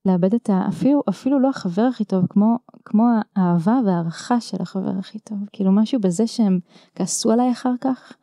[0.05, 0.67] לאבד את ה...
[0.69, 3.03] אפילו, אפילו לא החבר הכי טוב, כמו, כמו
[3.35, 5.37] האהבה והערכה של החבר הכי טוב.
[5.53, 6.59] כאילו משהו בזה שהם
[6.95, 8.13] כעסו עליי אחר כך,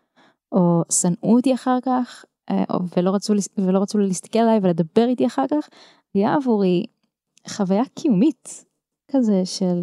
[0.52, 2.24] או שנאו אותי אחר כך,
[2.96, 5.68] ולא רצו, ולא רצו להסתכל עליי ולדבר איתי אחר כך,
[6.14, 6.84] היה עבורי
[7.48, 8.64] חוויה קיומית
[9.10, 9.82] כזה של,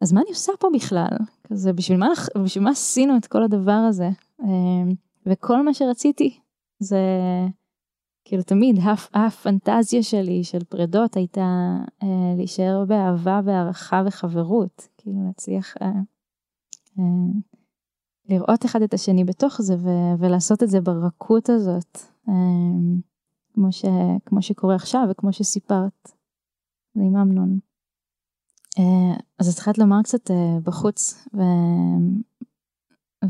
[0.00, 1.16] אז מה אני עושה פה בכלל?
[1.48, 2.08] כזה, בשביל מה,
[2.44, 4.08] בשביל מה עשינו את כל הדבר הזה?
[4.42, 4.92] אה,
[5.26, 6.38] וכל מה שרציתי
[6.78, 6.98] זה,
[8.24, 8.78] כאילו תמיד
[9.14, 15.74] הפנטזיה שלי של פרדות הייתה אה, להישאר באהבה והערכה וחברות, כאילו להצליח
[18.28, 23.00] לראות אחד את השני בתוך זה ו- ולעשות את זה ברכות הזאת, אמ,
[23.54, 26.12] כמו, ש- כמו שקורה עכשיו וכמו שסיפרת,
[26.94, 27.58] זה עם אמנון.
[28.78, 32.20] אה, אז התחלת לומר קצת אה, בחוץ, ו-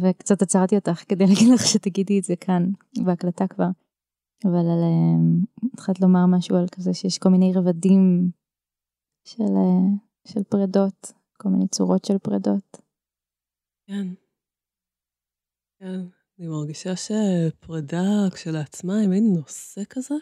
[0.00, 2.70] וקצת עצרתי אותך כדי להגיד לך שתגידי את זה כאן,
[3.04, 3.68] בהקלטה כבר.
[4.44, 8.30] אבל על, אה, התחלת לומר משהו על כזה שיש כל מיני רבדים
[9.24, 9.54] של,
[10.28, 12.76] של פרדות, כל מיני צורות של פרדות.
[13.86, 14.25] כן.
[15.86, 16.00] כן,
[16.38, 20.14] אני מרגישה שפרידה כשלעצמה היא מין נושא כזה,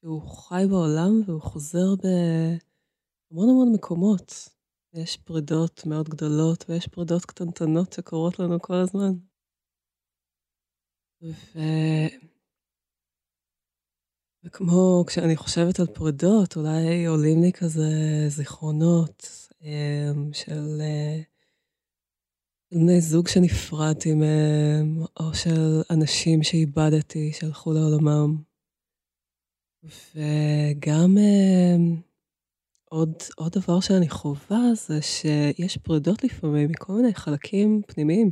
[0.00, 4.48] שהוא חי בעולם והוא חוזר בהמון המון מקומות.
[4.92, 9.12] יש פרידות מאוד גדולות ויש פרידות קטנטנות שקורות לנו כל הזמן.
[11.22, 11.58] ו...
[14.44, 17.90] וכמו כשאני חושבת על פרידות, אולי עולים לי כזה
[18.28, 19.28] זיכרונות
[19.62, 21.35] אמ, של אה,
[22.70, 28.42] בני זוג שנפרדתי מהם, או של אנשים שאיבדתי, שהלכו לעולמם.
[29.84, 31.76] וגם אה,
[32.84, 38.30] עוד, עוד דבר שאני חווה זה שיש פרידות לפעמים מכל מיני חלקים פנימיים.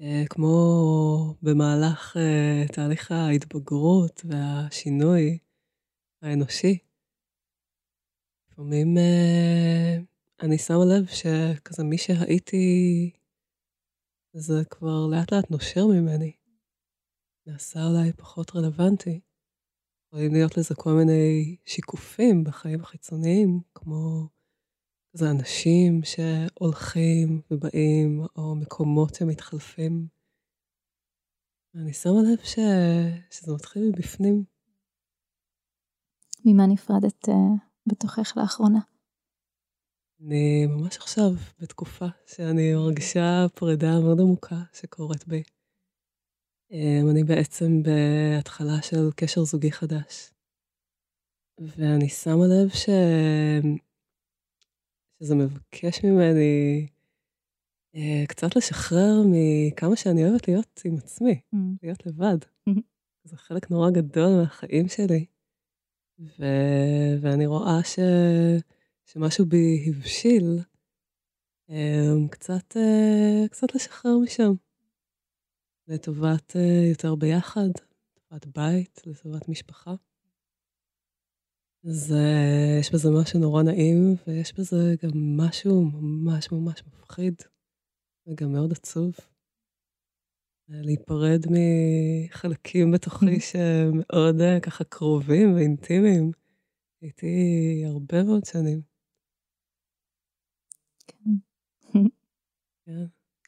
[0.00, 0.54] אה, כמו
[1.42, 5.38] במהלך אה, תהליך ההתבגרות והשינוי
[6.22, 6.78] האנושי.
[8.50, 8.96] לפעמים
[10.42, 13.10] אני שמה לב שכזה מי שהייתי,
[14.32, 16.32] זה כבר לאט לאט נושר ממני.
[17.46, 19.20] נעשה אולי פחות רלוונטי.
[20.06, 24.28] יכולים להיות לזה כל מיני שיקופים בחיים החיצוניים, כמו
[25.12, 30.06] כזה אנשים שהולכים ובאים, או מקומות שמתחלפים.
[31.74, 32.58] אני שמה לב ש...
[33.30, 34.44] שזה מתחיל מבפנים.
[36.44, 37.32] ממה נפרדת uh,
[37.86, 38.91] בתוכך לאחרונה?
[40.26, 41.30] אני ממש עכשיו
[41.60, 45.42] בתקופה שאני מרגישה פרידה מאוד עמוקה שקורית בי.
[46.70, 50.30] אמ, אני בעצם בהתחלה של קשר זוגי חדש.
[51.60, 52.88] ואני שמה לב ש...
[55.18, 56.86] שזה מבקש ממני
[57.94, 61.58] אה, קצת לשחרר מכמה שאני אוהבת להיות עם עצמי, mm.
[61.82, 62.38] להיות לבד.
[62.68, 62.80] Mm-hmm.
[63.24, 65.26] זה חלק נורא גדול מהחיים שלי.
[66.18, 66.44] ו...
[67.20, 67.98] ואני רואה ש...
[69.12, 70.58] שמשהו בי הבשיל,
[71.68, 74.52] אמ, קצת, אה, קצת לשחרר משם.
[75.88, 77.68] לטובת אה, יותר ביחד,
[78.16, 79.94] לטובת בית, לטובת משפחה.
[81.84, 87.34] אז אה, יש בזה משהו נורא נעים, ויש בזה גם משהו ממש ממש מפחיד,
[88.26, 89.14] וגם מאוד עצוב.
[90.68, 96.30] להיפרד מחלקים בתוכי שהם מאוד ככה קרובים ואינטימיים.
[97.00, 98.91] הייתי הרבה מאוד שנים.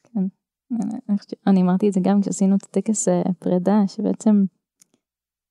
[0.03, 0.25] כן.
[0.71, 4.45] אני, אני אמרתי את זה גם כשעשינו את הטקס אה, פרידה, שבעצם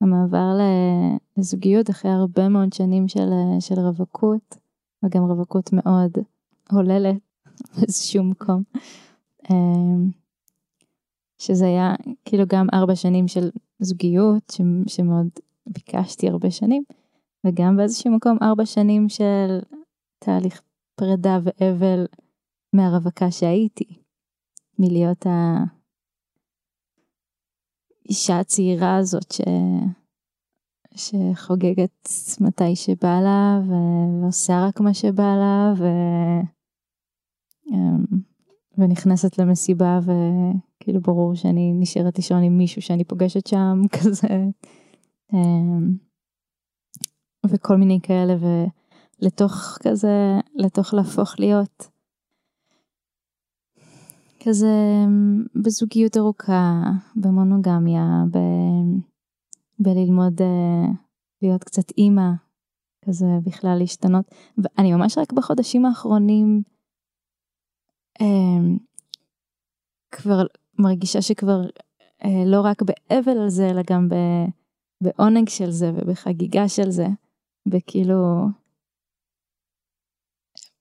[0.00, 0.58] המעבר
[1.36, 4.56] לזוגיות אחרי הרבה מאוד שנים של, אה, של רווקות,
[5.04, 6.12] וגם רווקות מאוד
[6.70, 7.16] הוללת
[7.76, 8.62] באיזשהו מקום,
[9.50, 10.10] אמ,
[11.38, 15.28] שזה היה כאילו גם ארבע שנים של זוגיות, ש, שמאוד
[15.66, 16.82] ביקשתי הרבה שנים,
[17.46, 19.58] וגם באיזשהו מקום ארבע שנים של
[20.18, 20.62] תהליך
[20.94, 22.06] פרידה ואבל
[22.74, 23.98] מהרווקה שהייתי,
[24.78, 25.26] מלהיות
[28.06, 29.40] האישה הצעירה הזאת ש...
[30.94, 32.08] שחוגגת
[32.40, 33.72] מתי שבא לה ו...
[34.22, 35.84] ועושה רק מה שבא לה ו...
[37.72, 38.04] אמ,
[38.78, 44.28] ונכנסת למסיבה וכאילו ברור שאני נשארת לישון עם מישהו שאני פוגשת שם כזה.
[45.32, 45.96] אמ,
[47.46, 48.34] וכל מיני כאלה
[49.20, 51.93] ולתוך כזה לתוך להפוך להיות
[54.48, 55.04] כזה
[55.64, 56.82] בזוגיות ארוכה,
[57.16, 58.38] במונוגמיה, ב...
[59.78, 60.90] בללמוד uh,
[61.42, 62.30] להיות קצת אימא,
[63.04, 64.24] כזה בכלל להשתנות.
[64.58, 66.62] ואני ממש רק בחודשים האחרונים
[68.18, 68.78] um,
[70.10, 70.42] כבר
[70.78, 71.62] מרגישה שכבר
[72.22, 74.14] uh, לא רק באבל על זה, אלא גם ב...
[75.00, 77.06] בעונג של זה ובחגיגה של זה,
[77.68, 78.46] וכאילו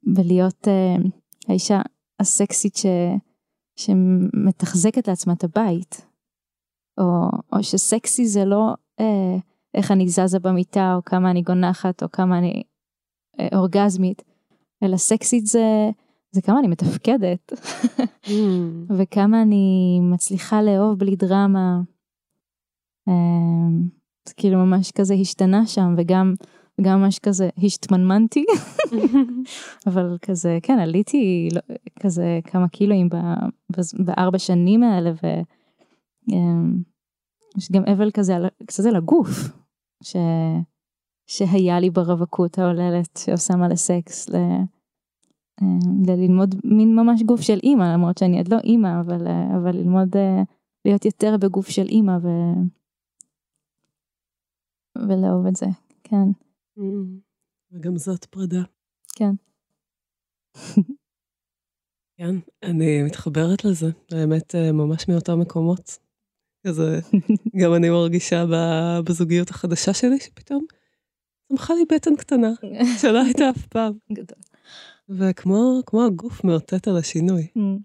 [0.03, 1.09] בלהיות uh,
[1.49, 1.81] האישה
[2.19, 2.85] הסקסית ש...
[3.75, 6.05] שמתחזקת לעצמה את הבית.
[6.99, 9.37] או, או שסקסי זה לא אה,
[9.73, 12.63] איך אני זזה במיטה, או כמה אני גונחת, או כמה אני
[13.39, 14.21] אה, אורגזמית,
[14.83, 15.89] אלא סקסית זה,
[16.31, 17.53] זה כמה אני מתפקדת,
[18.25, 18.31] mm.
[18.97, 21.81] וכמה אני מצליחה לאהוב בלי דרמה.
[23.07, 23.13] אה,
[24.27, 26.33] זה כאילו ממש כזה השתנה שם, וגם
[26.81, 28.45] גם ממש כזה השתמנמנתי,
[29.87, 31.61] אבל כזה, כן, עליתי לא,
[31.99, 33.09] כזה כמה קילואים
[33.99, 35.45] בארבע שנים האלה, ויש
[36.31, 36.81] אמ,
[37.71, 38.33] גם אבל כזה,
[38.67, 39.29] כזה לגוף,
[40.03, 40.15] ש...
[41.27, 44.35] שהיה לי ברווקות ההוללת שעושה מלא סקס, ל...
[45.61, 49.27] אמ, ללמוד מין ממש גוף של אימא, למרות שאני עוד לא אימא, אבל,
[49.61, 50.43] אבל ללמוד אה,
[50.85, 52.27] להיות יותר בגוף של אימא ו...
[55.07, 55.65] ולאהוב את זה,
[56.03, 56.42] כן.
[56.77, 56.81] Mm.
[57.71, 58.63] וגם זאת פרידה.
[59.15, 59.31] כן.
[62.17, 65.99] כן, אני מתחברת לזה, האמת אה, ממש מאותם מקומות.
[66.67, 66.99] כזה,
[67.61, 68.45] גם אני מרגישה
[69.05, 70.65] בזוגיות החדשה שלי, שפתאום
[71.47, 72.51] צמחה לי בטן קטנה,
[73.01, 73.93] שלא הייתה אף פעם.
[74.13, 74.39] גדול.
[75.09, 77.47] וכמו הגוף מאותת על השינוי.
[77.57, 77.79] Mm.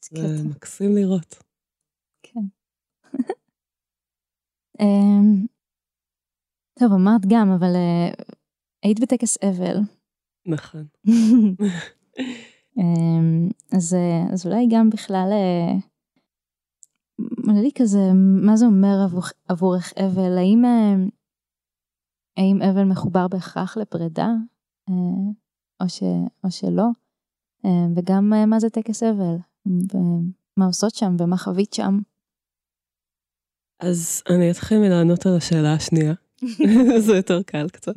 [0.00, 1.42] זה מקסים לראות.
[2.22, 2.40] כן.
[6.78, 8.34] טוב, אמרת גם, אבל uh,
[8.82, 9.76] היית בטקס אבל.
[10.46, 10.86] נכון.
[12.78, 15.28] um, אז, uh, אז אולי גם בכלל,
[17.46, 18.12] עולה uh, לי כזה,
[18.42, 20.38] מה זה אומר עבור, עבורך אבל?
[20.38, 21.10] האם, uh,
[22.36, 24.30] האם אבל מחובר בהכרח לפרידה,
[25.80, 26.02] או, ש,
[26.44, 26.86] או שלא?
[27.96, 29.36] וגם מה זה טקס אבל?
[29.66, 31.98] ומה עושות שם ומה חווית שם?
[33.80, 36.14] אז אני אתחיל מלענות על השאלה השנייה.
[37.06, 37.94] זה יותר קל קצת.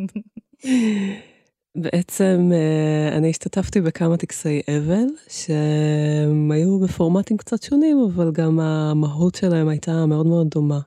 [1.76, 9.36] בעצם אה, אני השתתפתי בכמה טקסי אבל, שהם היו בפורמטים קצת שונים, אבל גם המהות
[9.36, 10.80] שלהם הייתה מאוד מאוד דומה.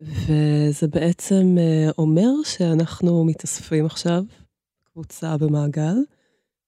[0.00, 4.24] וזה בעצם אה, אומר שאנחנו מתאספים עכשיו,
[4.84, 5.96] קבוצה במעגל,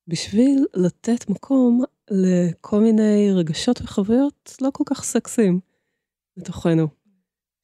[0.08, 5.61] בשביל לתת מקום לכל מיני רגשות וחוויות לא כל כך סקסיים
[6.37, 7.01] לתוכנו.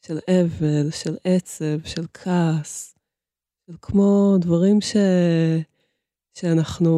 [0.07, 2.99] של אבל, של עצב, של כעס,
[3.67, 4.97] של כמו דברים ש...
[6.39, 6.93] שאנחנו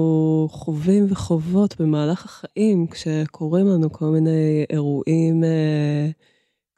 [0.51, 6.11] חווים וחוות במהלך החיים, כשקורים לנו כל מיני אירועים אה,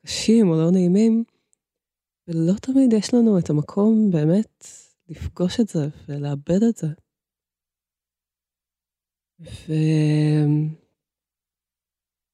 [0.07, 1.25] קשים או לא נעימים,
[2.29, 4.67] ולא תמיד יש לנו את המקום באמת
[5.09, 6.87] לפגוש את זה ולאבד את זה.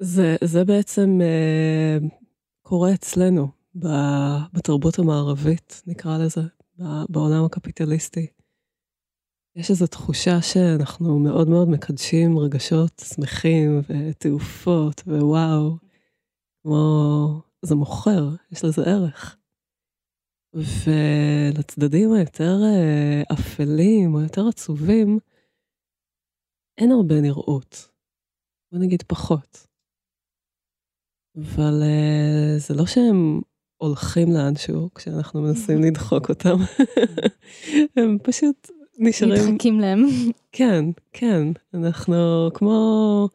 [0.01, 1.99] וזה בעצם אה,
[2.63, 3.58] קורה אצלנו,
[4.53, 6.41] בתרבות המערבית, נקרא לזה,
[7.09, 8.27] בעולם הקפיטליסטי.
[9.57, 15.77] יש איזו תחושה שאנחנו מאוד מאוד מקדשים רגשות שמחים ותעופות ווואו,
[16.63, 19.37] כמו זה מוכר, יש לזה ערך.
[20.55, 25.19] ולצדדים היותר אה, אפלים או יותר עצובים,
[26.79, 27.89] אין הרבה נראות.
[28.73, 29.67] בוא נגיד פחות.
[31.37, 33.41] אבל uh, זה לא שהם
[33.79, 36.57] הולכים לאנשהו כשאנחנו מנסים לדחוק אותם.
[37.97, 39.53] הם פשוט נשארים...
[39.53, 40.07] נדחקים להם.
[40.53, 43.29] כן, כן, אנחנו כמו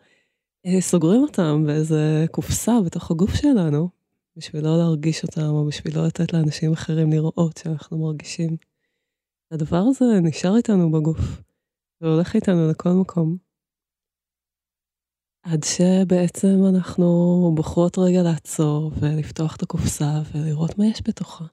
[0.65, 3.89] אה, סוגרים אותם באיזה קופסה בתוך הגוף שלנו,
[4.37, 8.57] בשביל לא להרגיש אותם, או בשביל לא לתת לאנשים אחרים לראות שאנחנו מרגישים.
[9.51, 11.41] הדבר הזה נשאר איתנו בגוף,
[12.01, 13.52] והולך איתנו לכל מקום.
[15.43, 17.05] עד שבעצם אנחנו
[17.55, 21.45] בוחרות רגע לעצור ולפתוח את הקופסה ולראות מה יש בתוכה.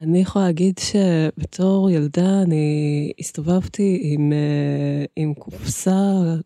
[0.00, 6.00] אני יכולה להגיד שבתור ילדה אני הסתובבתי עם, אה, עם קופסה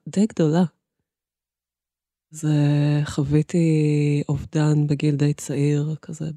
[0.08, 0.64] די גדולה.
[2.32, 2.48] אז
[3.04, 6.30] חוויתי אובדן בגיל די צעיר, כזה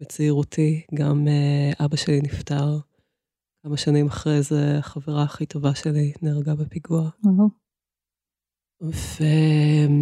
[0.00, 0.86] בצעירותי.
[0.94, 2.78] גם אה, אבא שלי נפטר.
[3.62, 7.10] כמה שנים אחרי זה, החברה הכי טובה שלי נהרגה בפיגוע.
[8.80, 9.98] ואומנם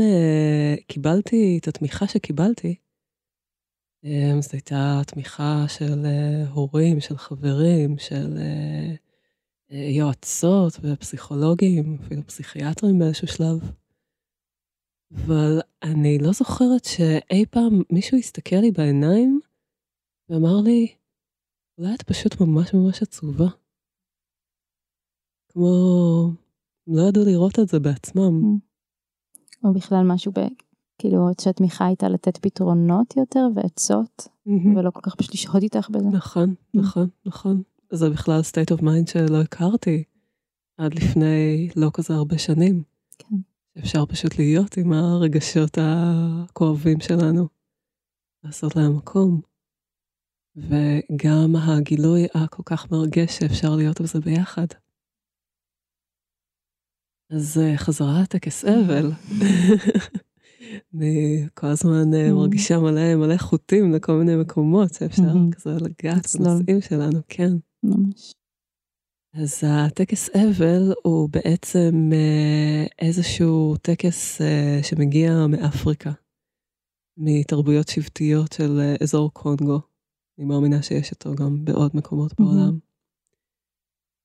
[0.00, 2.76] אה, קיבלתי את התמיכה שקיבלתי,
[4.06, 8.94] אמ, זו הייתה תמיכה של אה, הורים, של חברים, של אה,
[9.72, 13.72] אה, יועצות ופסיכולוגים, אפילו פסיכיאטרים באיזשהו שלב.
[15.14, 19.40] אבל אני לא זוכרת שאי פעם מישהו הסתכל לי בעיניים
[20.28, 20.94] ואמר לי,
[21.78, 23.48] אולי את פשוט ממש ממש עצובה.
[25.48, 25.66] כמו,
[26.86, 28.58] לא ידעו לראות את זה בעצמם.
[29.64, 30.32] או בכלל משהו
[30.98, 34.28] כאילו שהתמיכה הייתה לתת פתרונות יותר ועצות.
[34.76, 36.08] ולא כל כך פשוט לשהות איתך בזה.
[36.08, 36.80] נכון, mm-hmm.
[36.80, 37.62] נכון, נכון.
[37.92, 40.04] זה בכלל state of mind שלא הכרתי
[40.78, 42.82] עד לפני לא כזה הרבה שנים.
[43.18, 43.36] כן.
[43.78, 47.48] אפשר פשוט להיות עם הרגשות הכואבים שלנו,
[48.44, 49.40] לעשות להם מקום.
[50.56, 54.66] וגם הגילוי הכל כך מרגש שאפשר להיות בזה ביחד.
[57.30, 59.10] אז אה, חזרה לטקס אבל.
[60.94, 62.32] אני כל הזמן אה, mm-hmm.
[62.32, 65.56] מרגישה מלא מלא חוטים לכל מיני מקומות שאפשר mm-hmm.
[65.56, 67.52] כזה לגעת בנושאים שלנו, כן.
[67.82, 68.34] ממש.
[69.34, 74.40] אז הטקס אבל הוא בעצם אה, איזשהו טקס
[74.82, 76.12] שמגיע מאפריקה,
[77.16, 79.80] מתרבויות שבטיות של אזור קונגו.
[80.38, 82.44] אני מאמינה שיש אותו גם בעוד מקומות mm-hmm.
[82.44, 82.78] בעולם.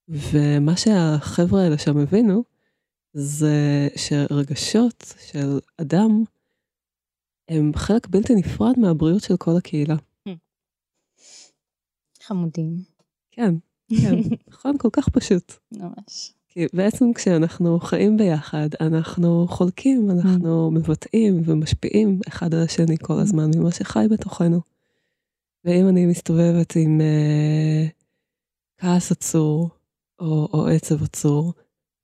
[0.07, 2.43] ומה שהחבר'ה האלה שם הבינו,
[3.13, 6.23] זה שרגשות של אדם
[7.47, 9.95] הם חלק בלתי נפרד מהבריאות של כל הקהילה.
[12.23, 12.83] חמודים.
[13.31, 13.53] כן,
[14.01, 14.15] כן,
[14.51, 15.53] נכון, כל כך פשוט.
[15.71, 16.33] ממש.
[16.47, 23.49] כי בעצם כשאנחנו חיים ביחד, אנחנו חולקים, אנחנו מבטאים ומשפיעים אחד על השני כל הזמן
[23.55, 24.61] ממה שחי בתוכנו.
[25.65, 27.91] ואם אני מסתובבת עם uh,
[28.77, 29.69] כעס עצור,
[30.19, 31.53] או, או עצב עצור,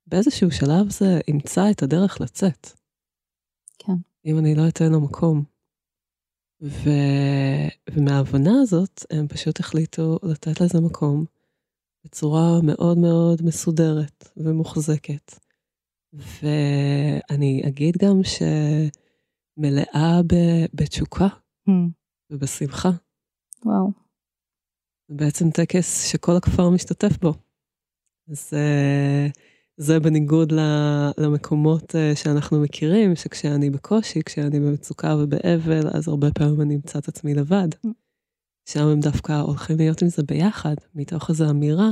[0.08, 2.66] באיזשהו שלב זה ימצא את הדרך לצאת.
[3.78, 3.92] כן.
[4.24, 5.44] אם אני לא אתן לו מקום.
[6.62, 6.90] ו...
[7.90, 11.24] ומההבנה הזאת, הם פשוט החליטו לתת לזה מקום
[12.04, 15.34] בצורה מאוד מאוד מסודרת ומוחזקת.
[16.12, 18.20] ואני אגיד גם
[19.58, 20.34] שמלאה ב...
[20.74, 21.26] בתשוקה
[21.68, 21.72] mm.
[22.30, 22.90] ובשמחה.
[23.64, 23.90] וואו.
[25.08, 27.34] זה בעצם טקס שכל הכפר משתתף בו.
[28.30, 29.32] אז uh,
[29.80, 30.52] זה בניגוד
[31.18, 37.08] למקומות אה, שאנחנו מכירים, שכשאני בקושי, כשאני במצוקה ובאבל, אז הרבה פעמים אני אמצא את
[37.08, 37.68] עצמי לבד.
[37.86, 37.88] Mm.
[38.68, 41.90] שם הם דווקא הולכים להיות עם זה ביחד, מתוך איזו אמירה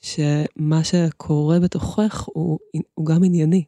[0.00, 2.58] שמה שקורה בתוכך הוא,
[2.94, 3.64] הוא גם ענייני.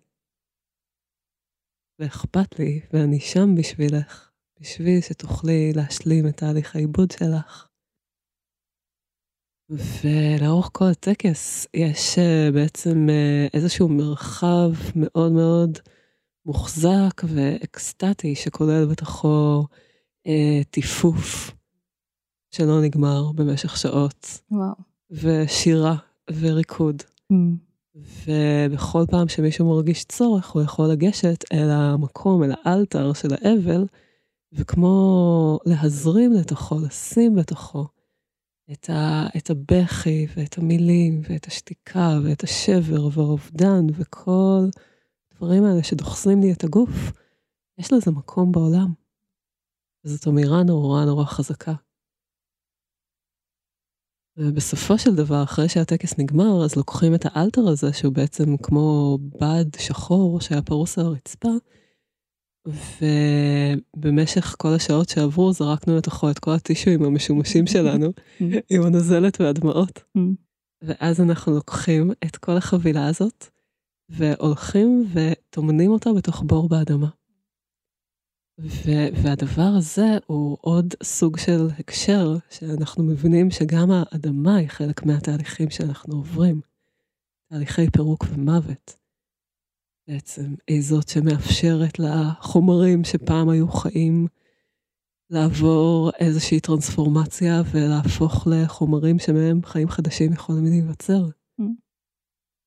[1.99, 4.31] ואכפת לי, ואני שם בשבילך,
[4.61, 7.69] בשביל שתוכלי להשלים את תהליך העיבוד שלך.
[9.71, 15.79] ולאורך כל הטקס יש אה, בעצם אה, איזשהו מרחב מאוד מאוד
[16.47, 19.67] מוחזק ואקסטטי שכולל בתוכו
[20.27, 21.51] אה, טיפוף
[22.51, 24.41] שלא נגמר במשך שעות.
[24.51, 24.75] וואו.
[25.11, 25.97] ושירה
[26.41, 27.03] וריקוד.
[27.33, 27.37] Mm.
[28.27, 33.87] ובכל פעם שמישהו מרגיש צורך, הוא יכול לגשת אל המקום, אל האלתר של האבל,
[34.53, 37.87] וכמו להזרים לתוכו, לשים בתוכו
[38.73, 44.61] את, ה, את הבכי ואת המילים ואת השתיקה ואת השבר והאובדן וכל
[45.33, 47.13] הדברים האלה שדוחסים לי את הגוף,
[47.79, 48.93] יש לזה מקום בעולם.
[50.05, 51.75] וזאת אמירה נורא נורא חזקה.
[54.37, 59.65] ובסופו של דבר, אחרי שהטקס נגמר, אז לוקחים את האלתר הזה, שהוא בעצם כמו בד
[59.79, 61.49] שחור שהיה פרוס על הרצפה,
[62.67, 68.13] ובמשך כל השעות שעברו זרקנו לתוכו את כל הטישואים המשומשים שלנו,
[68.71, 70.03] עם הנזלת והדמעות.
[70.19, 70.21] Mm.
[70.83, 73.47] ואז אנחנו לוקחים את כל החבילה הזאת,
[74.09, 77.09] והולכים וטומנים אותה בתוך בור באדמה.
[79.23, 86.15] והדבר הזה הוא עוד סוג של הקשר, שאנחנו מבינים שגם האדמה היא חלק מהתהליכים שאנחנו
[86.15, 86.61] עוברים,
[87.49, 89.04] תהליכי פירוק ומוות.
[90.09, 94.27] בעצם היא זאת שמאפשרת לחומרים שפעם היו חיים
[95.31, 101.25] לעבור איזושהי טרנספורמציה ולהפוך לחומרים שמהם חיים חדשים יכולים להיווצר.
[101.61, 101.65] mm.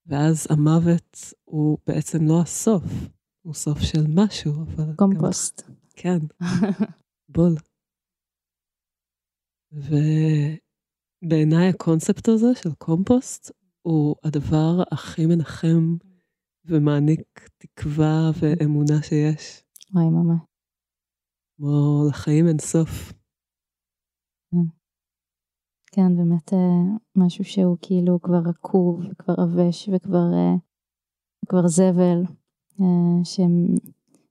[0.05, 2.83] ואז המוות הוא בעצם לא הסוף,
[3.41, 4.95] הוא סוף של משהו, אבל...
[4.95, 5.61] קומפוסט.
[5.67, 5.73] גם...
[5.95, 6.19] כן,
[7.35, 7.55] בול.
[11.21, 15.97] ובעיניי הקונספט הזה של קומפוסט הוא הדבר הכי מנחם
[16.67, 19.63] ומעניק תקווה ואמונה שיש.
[19.93, 20.39] וואי, ממש.
[21.57, 23.13] כמו לחיים אין סוף.
[24.51, 24.67] כן,
[25.91, 30.27] כן באמת אה, משהו שהוא כאילו כבר רקוב, וכבר עבש, וכבר
[31.49, 32.23] כבר זבל,
[32.81, 33.65] אה, שהם,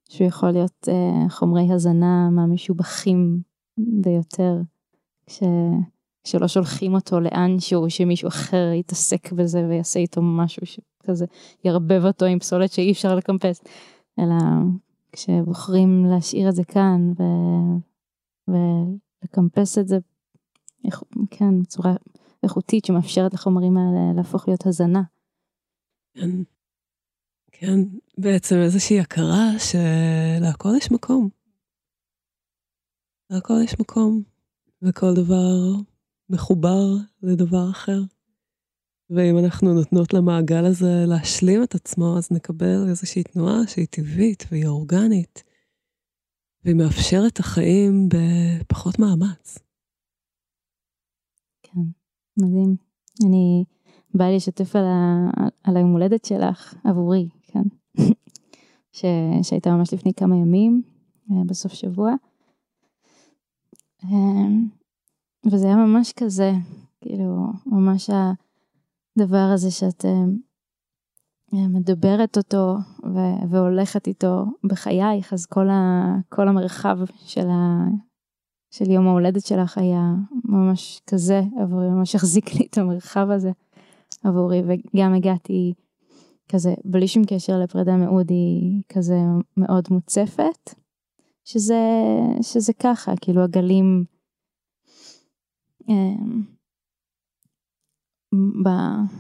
[0.09, 3.43] שהוא יכול להיות אה, חומרי הזנה מהמשובחים
[3.79, 4.61] ביותר,
[5.27, 5.43] כש,
[6.27, 11.27] כשלא שולחים אותו לאנשהו, שמישהו אחר יתעסק בזה ויעשה איתו משהו שכזה
[11.65, 13.65] ירבב אותו עם פסולת שאי אפשר לקמפס,
[14.19, 14.35] אלא
[15.13, 17.23] כשבוחרים להשאיר את זה כאן ו...
[18.49, 19.99] ולקמפס את זה,
[21.31, 21.95] כן, בצורה
[22.43, 25.03] איכותית שמאפשרת לחומרים האלה להפוך להיות הזנה.
[26.15, 26.31] כן,
[27.53, 27.81] כן,
[28.19, 31.29] בעצם איזושהי הכרה שלהכל יש מקום.
[33.31, 34.23] להכל יש מקום,
[34.83, 35.83] וכל דבר
[36.31, 36.85] מחובר
[37.23, 38.01] לדבר אחר.
[39.11, 44.67] ואם אנחנו נותנות למעגל הזה להשלים את עצמו, אז נקבל איזושהי תנועה שהיא טבעית והיא
[44.67, 45.45] אורגנית,
[46.65, 49.59] והיא מאפשרת את החיים בפחות מאמץ.
[51.63, 51.81] כן,
[52.37, 52.77] מדהים.
[53.27, 53.65] אני
[54.15, 55.31] באה לשתף על, ה...
[55.63, 57.63] על היום הולדת שלך עבורי, כן?
[58.93, 59.05] ש...
[59.43, 60.83] שהייתה ממש לפני כמה ימים,
[61.31, 62.13] אה, בסוף שבוע.
[65.53, 66.53] וזה היה ממש כזה,
[67.01, 68.11] כאילו, ממש.
[69.19, 70.25] הדבר הזה שאת אה,
[71.55, 72.77] אה, מדברת אותו
[73.15, 77.89] ו- והולכת איתו בחייך, אז כל, ה- כל המרחב של, ה-
[78.71, 83.51] של יום ההולדת שלך היה ממש כזה עבורי, ממש החזיק לי את המרחב הזה
[84.25, 85.75] עבורי, וגם הגעתי
[86.49, 89.19] כזה, בלי שום קשר לפרידה מאודי, כזה
[89.57, 90.75] מאוד מוצפת,
[91.45, 91.81] שזה,
[92.43, 94.05] שזה ככה, כאילו הגלים,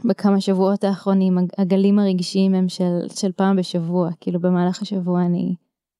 [0.04, 5.54] בכמה שבועות האחרונים הגלים הרגשיים הם של, של פעם בשבוע, כאילו במהלך השבוע אני,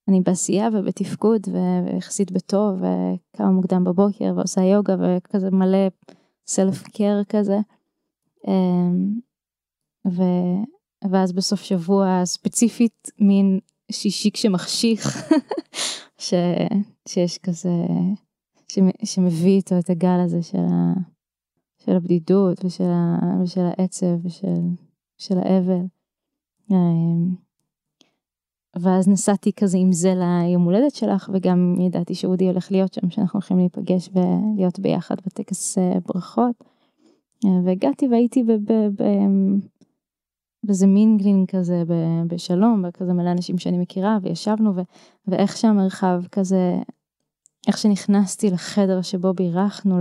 [0.07, 5.87] אני בעשייה ובתפקוד ויחסית בטוב וכמה מוקדם בבוקר ועושה יוגה וכזה מלא
[6.47, 7.57] סלף קר כזה.
[8.47, 9.19] אמ,
[10.07, 10.23] ו,
[11.11, 13.59] ואז בסוף שבוע ספציפית מין
[13.91, 15.31] שישי כשמחשיך,
[16.25, 16.33] ש,
[17.07, 17.69] שיש כזה,
[19.03, 20.93] שמביא איתו את הגל הזה של ה...
[21.85, 24.61] של הבדידות ושל, ה, ושל העצב ושל
[25.17, 25.85] של האבל.
[26.71, 27.35] אמ,
[28.75, 33.37] ואז נסעתי כזה עם זה ליום הולדת שלך וגם ידעתי שאודי הולך להיות שם שאנחנו
[33.37, 36.63] הולכים להיפגש ולהיות ביחד בטקס אה, ברכות.
[37.45, 38.43] אה, והגעתי והייתי
[40.63, 41.83] באיזה מינגלין כזה
[42.27, 44.81] בשלום וכזה מלא אנשים שאני מכירה וישבנו ו,
[45.27, 46.77] ואיך שהמרחב כזה
[47.67, 49.99] איך שנכנסתי לחדר שבו בירכנו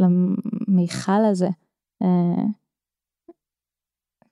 [0.00, 1.48] למיכל הזה.
[2.02, 2.44] אה,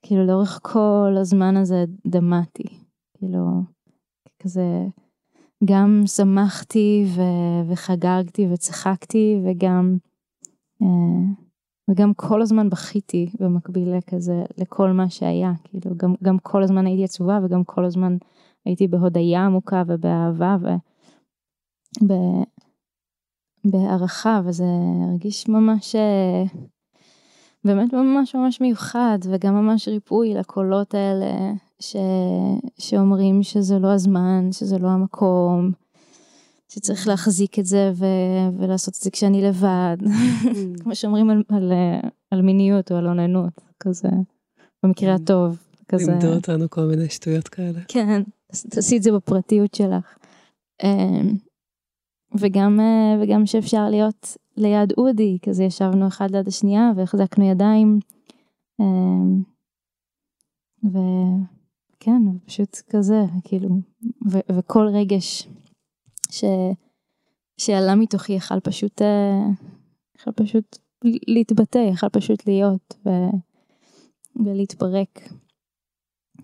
[0.01, 2.63] כאילו לאורך כל הזמן הזה דמעתי,
[3.17, 3.61] כאילו
[4.39, 4.63] כזה
[5.65, 9.97] גם שמחתי ו- וחגגתי וצחקתי וגם
[10.81, 10.87] אה,
[11.89, 17.03] וגם כל הזמן בכיתי במקביל לכזה לכל מה שהיה, כאילו גם, גם כל הזמן הייתי
[17.03, 18.17] עצובה וגם כל הזמן
[18.65, 20.67] הייתי בהודיה עמוקה ובאהבה ו...
[23.65, 24.65] בהערכה וזה
[25.09, 26.43] הרגיש ממש אה,
[27.65, 31.95] באמת ממש ממש מיוחד וגם ממש ריפוי לקולות האלה ש...
[32.77, 35.71] שאומרים שזה לא הזמן, שזה לא המקום,
[36.69, 38.05] שצריך להחזיק את זה ו...
[38.57, 40.07] ולעשות את זה כשאני לבד, mm.
[40.83, 41.71] כמו שאומרים על, על,
[42.31, 44.09] על מיניות או על אוננות, כזה,
[44.83, 45.23] במקרה כן.
[45.23, 45.57] הטוב.
[45.87, 46.11] כזה.
[46.11, 47.79] לימדו אותנו כל מיני שטויות כאלה.
[47.87, 48.21] כן,
[48.69, 50.17] תעשי את זה בפרטיות שלך.
[52.39, 57.99] וגם, אה, וגם שאפשר להיות ליד אודי, כזה ישבנו אחד ליד השנייה והחזקנו ידיים.
[58.79, 59.43] אמ,
[60.83, 63.69] וכן, פשוט כזה, כאילו,
[64.31, 65.47] ו- וכל רגש
[66.31, 66.75] ש-
[67.57, 69.49] שעלה מתוכי יכל פשוט, אה,
[70.15, 70.77] יכל פשוט
[71.27, 73.37] להתבטא, יכל פשוט להיות ו-
[74.45, 75.19] ולהתפרק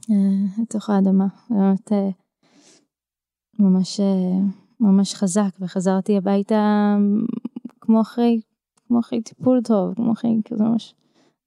[0.10, 1.28] אה, לתוך האדמה.
[1.50, 1.92] באמת
[3.60, 4.00] ממש,
[4.80, 6.96] ממש חזק, וחזרתי הביתה
[7.82, 8.42] כמו אחרי,
[8.88, 10.94] כמו אחרי טיפול טוב, כמו אחרי כזה ממש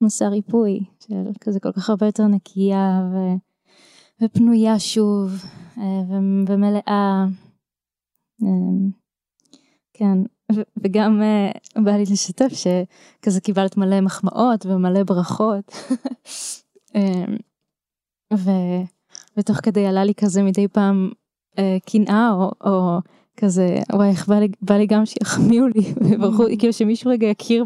[0.00, 3.16] מסע ריפוי, של כזה כל כך הרבה יותר נקייה ו,
[4.22, 5.44] ופנויה שוב,
[5.76, 6.12] ו,
[6.48, 7.26] ומלאה.
[9.94, 10.18] כן,
[10.76, 11.22] וגם
[11.84, 15.72] בא לי לשתף שכזה קיבלת מלא מחמאות ומלא ברכות.
[18.34, 18.50] ו,
[19.36, 21.10] ותוך כדי עלה לי כזה מדי פעם
[21.86, 22.98] קנאה או, או
[23.36, 27.26] כזה וואי איך בא לי, בא לי גם שיחמיאו לי ויברכו לי כאילו שמישהו רגע
[27.26, 27.64] יכיר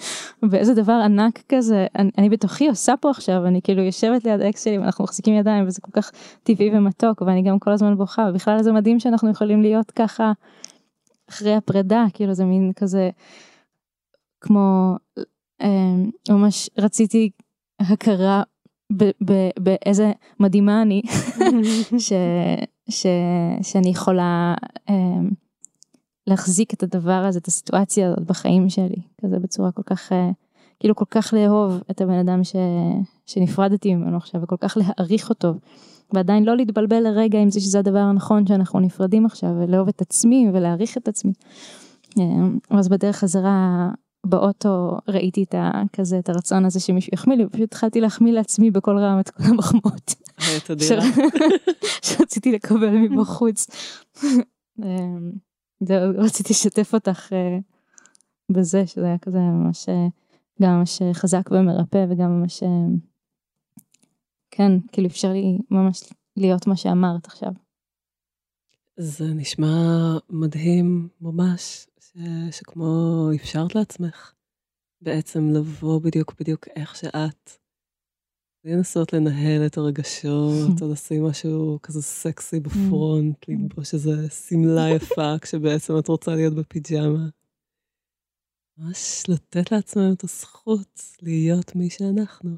[0.50, 1.86] באיזה דבר ענק כזה.
[1.98, 5.66] אני, אני בתוכי עושה פה עכשיו אני כאילו יושבת ליד אקס שלי ואנחנו מחזיקים ידיים
[5.66, 6.10] וזה כל כך
[6.42, 10.32] טבעי ומתוק ואני גם כל הזמן בוכה ובכלל זה מדהים שאנחנו יכולים להיות ככה
[11.30, 13.10] אחרי הפרידה כאילו זה מין כזה
[14.40, 14.96] כמו
[15.62, 15.94] אה,
[16.30, 17.30] ממש רציתי
[17.80, 18.42] הכרה
[19.58, 21.02] באיזה מדהימה אני
[21.98, 22.12] ש,
[22.88, 23.06] ש,
[23.62, 24.54] שאני יכולה
[24.88, 24.92] um,
[26.26, 30.14] להחזיק את הדבר הזה את הסיטואציה הזאת בחיים שלי כזה בצורה כל כך uh,
[30.80, 32.56] כאילו כל כך לאהוב את הבן אדם ש,
[33.26, 35.54] שנפרדתי ממנו עכשיו וכל כך להעריך אותו
[36.12, 40.50] ועדיין לא להתבלבל לרגע עם זה שזה הדבר הנכון שאנחנו נפרדים עכשיו ולאהוב את עצמי
[40.52, 41.32] ולהעריך את עצמי.
[42.18, 43.88] אמ, אז בדרך חזרה
[44.24, 48.70] באוטו ראיתי את ה, כזה את הרצון הזה שמישהו יחמיא לי ופשוט התחלתי להחמיא לעצמי
[48.70, 50.14] בכל רם את כל המחמאות.
[52.06, 53.66] שרציתי לקבל מבחוץ.
[54.82, 55.32] אמ,
[56.18, 57.58] רציתי לשתף אותך אה,
[58.52, 60.06] בזה שזה היה כזה ממש אה,
[60.62, 62.68] גם ממש חזק ומרפא וגם ממש אה,
[64.50, 66.02] כן כאילו אפשר לי ממש
[66.36, 67.52] להיות מה שאמרת עכשיו.
[68.96, 69.66] זה נשמע
[70.30, 71.86] מדהים ממש
[72.50, 74.32] שכמו אפשרת לעצמך
[75.00, 77.50] בעצם לבוא בדיוק בדיוק איך שאת.
[78.64, 85.98] לנסות לנהל את הרגשות או לשים משהו כזה סקסי בפרונט, ללבוש איזה שמלה יפה כשבעצם
[85.98, 87.28] את רוצה להיות בפיג'מה.
[88.78, 92.56] ממש לתת לעצמנו את הזכות להיות מי שאנחנו.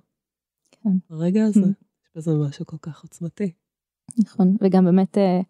[0.71, 0.91] כן.
[1.11, 3.53] ברגע הזה, יש בזה משהו כל כך עוצמתי.
[4.19, 5.41] נכון, וגם באמת, אה,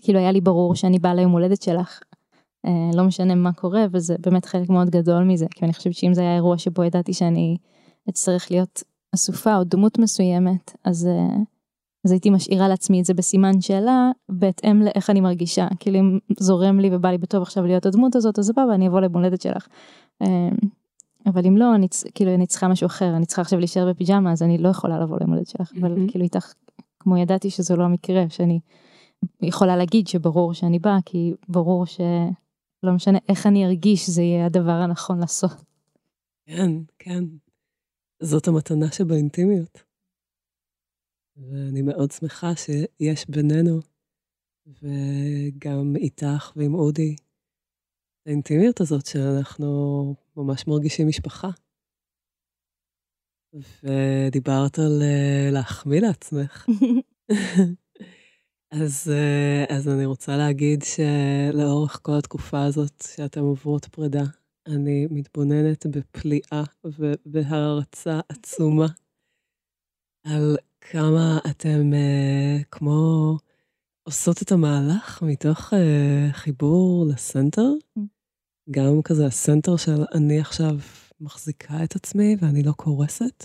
[0.00, 2.11] כאילו היה לי ברור שאני באה ליום הולדת שלך, אה,
[2.94, 6.20] לא משנה מה קורה וזה באמת חלק מאוד גדול מזה כי אני חושבת שאם זה
[6.20, 7.56] היה אירוע שבו ידעתי שאני
[8.08, 8.82] אצטרך להיות
[9.14, 11.36] אסופה או דמות מסוימת אז אה,
[12.04, 15.68] אז הייתי משאירה לעצמי את זה בסימן שאלה בהתאם לאיך אני מרגישה.
[15.80, 19.00] כאילו אם זורם לי ובא לי בטוב עכשיו להיות הדמות הזאת אז סבבה אני אבוא
[19.00, 19.66] למולדת שלך.
[20.22, 20.48] אה,
[21.26, 24.42] אבל אם לא אני כאילו אני צריכה משהו אחר אני צריכה עכשיו להישאר בפיג'מה אז
[24.42, 25.72] אני לא יכולה לבוא למולדת שלך.
[25.80, 26.52] אבל כאילו איתך
[26.98, 28.60] כמו ידעתי שזה לא המקרה שאני
[29.42, 32.00] יכולה להגיד שברור שאני באה כי ברור ש...
[32.82, 35.52] לא משנה איך אני ארגיש, זה יהיה הדבר הנכון לעשות.
[36.46, 37.24] כן, כן.
[38.22, 39.82] זאת המתנה שבאינטימיות.
[41.36, 43.80] ואני מאוד שמחה שיש בינינו,
[44.66, 47.16] וגם איתך ועם אודי,
[48.26, 49.66] האינטימיות הזאת שאנחנו
[50.36, 51.48] ממש מרגישים משפחה.
[53.54, 56.66] ודיברת על אה, להחמיא לעצמך.
[58.80, 64.22] אז, אה, אז אני רוצה להגיד שלאורך כל התקופה הזאת שאתם עוברות פרידה,
[64.66, 68.86] אני מתבוננת בפליאה ובהערצה עצומה
[70.26, 73.38] על כמה אתם uh, כמו
[74.02, 75.76] עושות את המהלך מתוך uh,
[76.32, 78.02] חיבור לסנטר, mm.
[78.70, 80.76] גם כזה הסנטר של אני עכשיו
[81.20, 83.44] מחזיקה את עצמי ואני לא קורסת,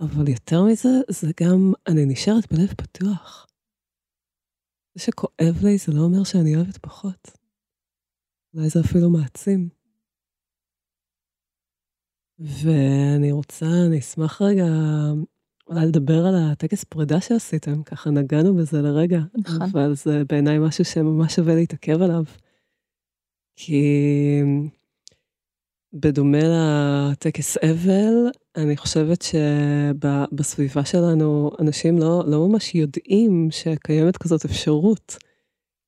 [0.00, 3.46] אבל יותר מזה, זה גם אני נשארת בלב פתוח.
[4.94, 7.30] זה שכואב לי זה לא אומר שאני אוהבת פחות.
[8.54, 9.68] אולי זה אפילו מעצים.
[12.38, 14.64] ואני רוצה, אני אשמח רגע
[15.66, 19.62] אולי לדבר על הטקס פרידה שעשיתם, ככה נגענו בזה לרגע, נכון.
[19.62, 22.24] אבל זה בעיניי משהו שממש שווה להתעכב עליו.
[23.56, 23.82] כי
[25.94, 35.16] בדומה לטקס אבל, אני חושבת שבסביבה שלנו אנשים לא, לא ממש יודעים שקיימת כזאת אפשרות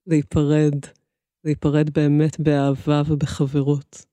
[0.07, 0.75] להיפרד,
[1.45, 4.07] להיפרד באמת באהבה ובחברות.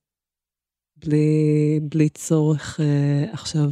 [0.98, 3.70] בלי, בלי צורך אה, עכשיו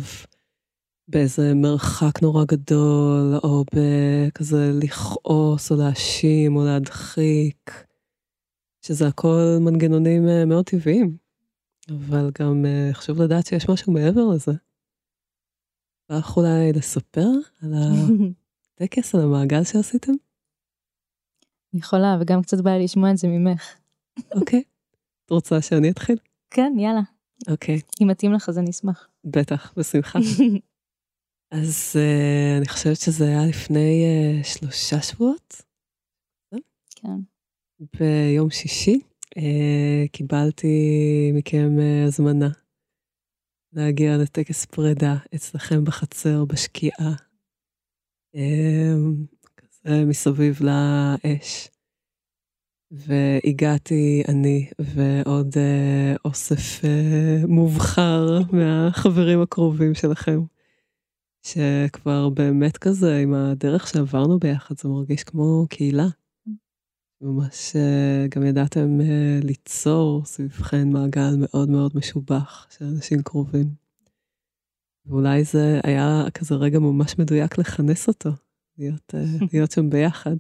[1.08, 7.86] באיזה מרחק נורא גדול, או בכזה לכעוס, או להאשים, או להדחיק,
[8.86, 11.29] שזה הכל מנגנונים אה, מאוד טבעיים.
[11.92, 14.52] אבל גם uh, חשוב לדעת שיש משהו מעבר לזה.
[16.10, 17.30] לך אולי לספר
[17.62, 20.12] על הטקס, על המעגל שעשיתם?
[21.74, 23.76] יכולה, וגם קצת בא לי לשמוע את זה ממך.
[24.36, 24.64] אוקיי.
[25.26, 26.18] את רוצה שאני אתחיל?
[26.50, 27.02] כן, יאללה.
[27.50, 27.82] אוקיי.
[28.02, 29.08] אם מתאים לך אז אני אשמח.
[29.24, 30.20] בטח, בשמחה.
[31.52, 35.62] אז uh, אני חושבת שזה היה לפני uh, שלושה שבועות.
[36.96, 37.20] כן.
[38.00, 39.09] ביום שישי אה,
[40.12, 42.50] קיבלתי מכם אה, הזמנה
[43.74, 47.14] להגיע לטקס פרידה אצלכם בחצר, בשקיעה,
[48.36, 48.94] אה,
[49.58, 51.70] כזה מסביב לאש.
[52.92, 60.40] והגעתי אני ועוד אה, אוסף אה, מובחר מהחברים הקרובים שלכם,
[61.42, 66.08] שכבר באמת כזה, עם הדרך שעברנו ביחד, זה מרגיש כמו קהילה.
[67.22, 73.66] ממש אה, גם ידעתם אה, ליצור סביבכן מעגל מאוד מאוד משובח של אנשים קרובים.
[75.06, 78.30] ואולי זה היה כזה רגע ממש מדויק לכנס אותו,
[78.78, 79.20] להיות, אה,
[79.54, 80.36] להיות שם ביחד.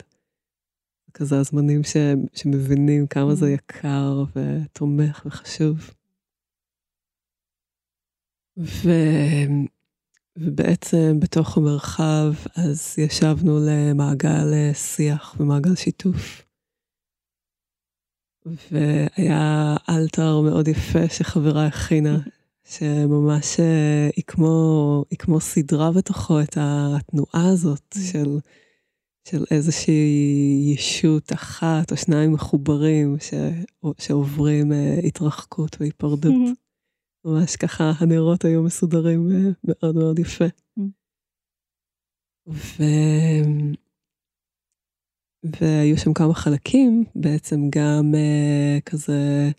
[1.13, 1.97] כזה הזמנים ש,
[2.33, 5.89] שמבינים כמה זה יקר ותומך וחשוב.
[8.57, 8.89] ו,
[10.37, 16.48] ובעצם בתוך המרחב אז ישבנו למעגל שיח ומעגל שיתוף.
[18.71, 22.19] והיה אלתר מאוד יפה שחברה הכינה,
[22.71, 27.99] שממש אה, היא כמו, היא כמו סדרה בתוכו את התנועה הזאת mm.
[28.11, 28.39] של,
[29.27, 33.33] של איזושהי ישות אחת או שניים מחוברים ש,
[33.97, 36.33] שעוברים אה, התרחקות והיפרדות.
[36.33, 37.25] Mm-hmm.
[37.25, 40.45] ממש ככה הנרות היו מסודרים אה, מאוד מאוד יפה.
[40.79, 40.83] Mm.
[42.49, 42.83] ו...
[45.43, 49.49] והיו שם כמה חלקים, בעצם גם uh, כזה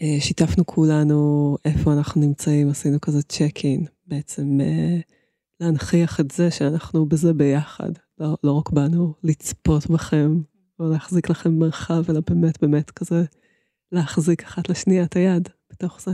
[0.00, 5.02] uh, שיתפנו כולנו איפה אנחנו נמצאים, עשינו כזה צ'ק אין, בעצם uh,
[5.60, 10.40] להנכיח את זה שאנחנו בזה ביחד, לא, לא רק באנו לצפות בכם
[10.78, 13.24] או להחזיק לכם מרחב, אלא באמת באמת כזה
[13.92, 16.12] להחזיק אחת לשנייה את היד בתוך זה.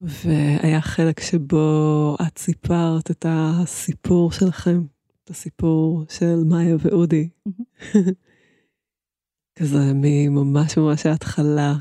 [0.00, 4.82] והיה חלק שבו את סיפרת את הסיפור שלכם,
[5.26, 7.28] את הסיפור של מאיה ואודי.
[9.58, 11.74] כזה מממש ממש ההתחלה,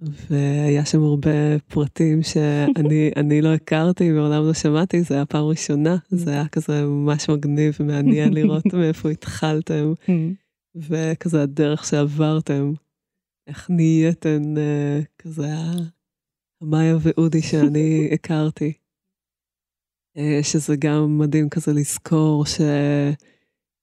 [0.00, 6.30] והיה שם הרבה פרטים שאני לא הכרתי, מעולם לא שמעתי, זה היה פעם ראשונה, זה
[6.30, 9.92] היה כזה ממש מגניב ומעניין לראות מאיפה התחלתם,
[10.76, 12.72] וכזה הדרך שעברתם,
[13.46, 14.54] איך נהייתן
[15.18, 15.46] כזה
[16.62, 18.72] המאיה ואודי שאני הכרתי.
[20.16, 22.60] אה, שזה גם מדהים כזה לזכור ש...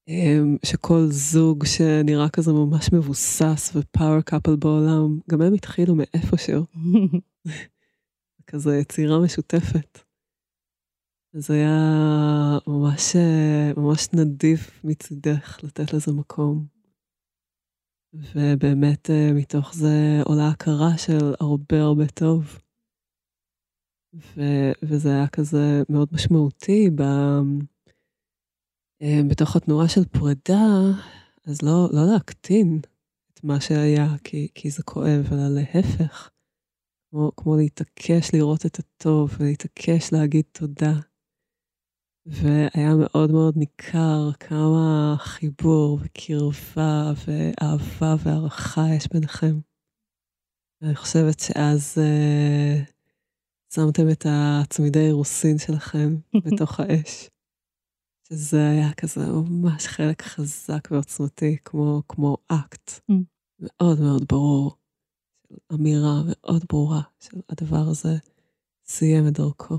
[0.07, 6.65] אמ, שכל זוג שנראה כזה ממש מבוסס ופאוור קאפל בעולם, גם הם התחילו מאיפשהו.
[8.47, 9.99] כזה יצירה משותפת.
[11.35, 13.15] זה היה ממש,
[13.77, 16.65] ממש נדיב מצידך לתת לזה מקום.
[18.13, 22.62] ובאמת אה, מתוך זה עולה הכרה של הרבה הרבה טוב.
[24.13, 27.01] ו- וזה היה כזה מאוד משמעותי ב...
[29.01, 30.65] אה, בתוך התנועה של פרידה,
[31.45, 32.79] אז לא, לא להקטין
[33.33, 36.29] את מה שהיה, כי, כי זה כואב, אלא להפך,
[37.09, 40.93] כמו, כמו להתעקש לראות את הטוב ולהתעקש להגיד תודה.
[42.25, 49.59] והיה מאוד מאוד ניכר כמה חיבור וקרבה ואהבה והערכה יש ביניכם.
[50.81, 52.92] ואני חושבת שאז uh,
[53.75, 56.15] שמתם את הצמידי אירוסין שלכם
[56.45, 57.29] בתוך האש.
[58.29, 63.13] שזה היה כזה ממש חלק חזק ועוצמתי, כמו, כמו אקט mm.
[63.59, 64.77] מאוד מאוד ברור,
[65.73, 68.17] אמירה מאוד ברורה של הדבר הזה
[68.85, 69.77] סיים את דרכו.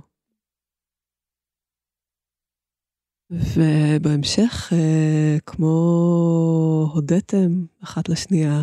[3.31, 8.63] ובהמשך, אה, כמו הודיתם אחת לשנייה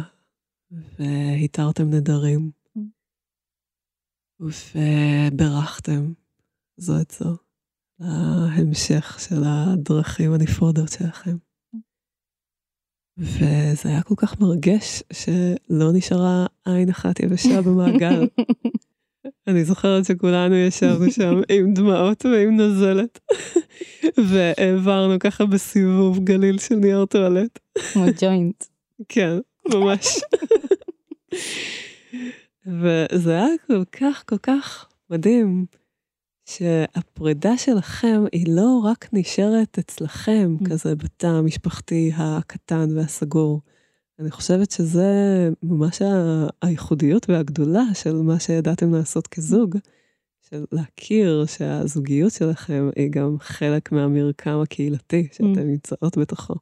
[0.72, 2.52] והתרתם נדרים,
[4.42, 6.14] וברכתם
[6.78, 7.38] זו את זו
[8.00, 11.38] להמשך של הדרכים הנפרדות שלכם.
[13.18, 18.28] וזה היה כל כך מרגש שלא נשארה עין אחת יבשה במעגל.
[19.48, 23.20] אני זוכרת שכולנו ישבנו שם עם דמעות ועם נוזלת,
[24.30, 27.60] והעברנו ככה בסיבוב גליל של נייר טואלט.
[27.94, 28.64] כמו ג'וינט.
[29.10, 29.38] כן,
[29.74, 30.08] ממש.
[32.66, 35.66] וזה היה כל כך כל כך מדהים,
[36.46, 40.70] שהפרידה שלכם היא לא רק נשארת אצלכם, mm.
[40.70, 43.62] כזה בתא המשפחתי הקטן והסגור.
[44.20, 45.10] אני חושבת שזה
[45.64, 46.02] ממש
[46.62, 49.78] הייחודיות והגדולה של מה שידעתם לעשות כזוג,
[50.50, 55.60] של להכיר שהזוגיות שלכם היא גם חלק מהמרקם הקהילתי שאתם mm.
[55.60, 56.56] נמצאות בתוכו.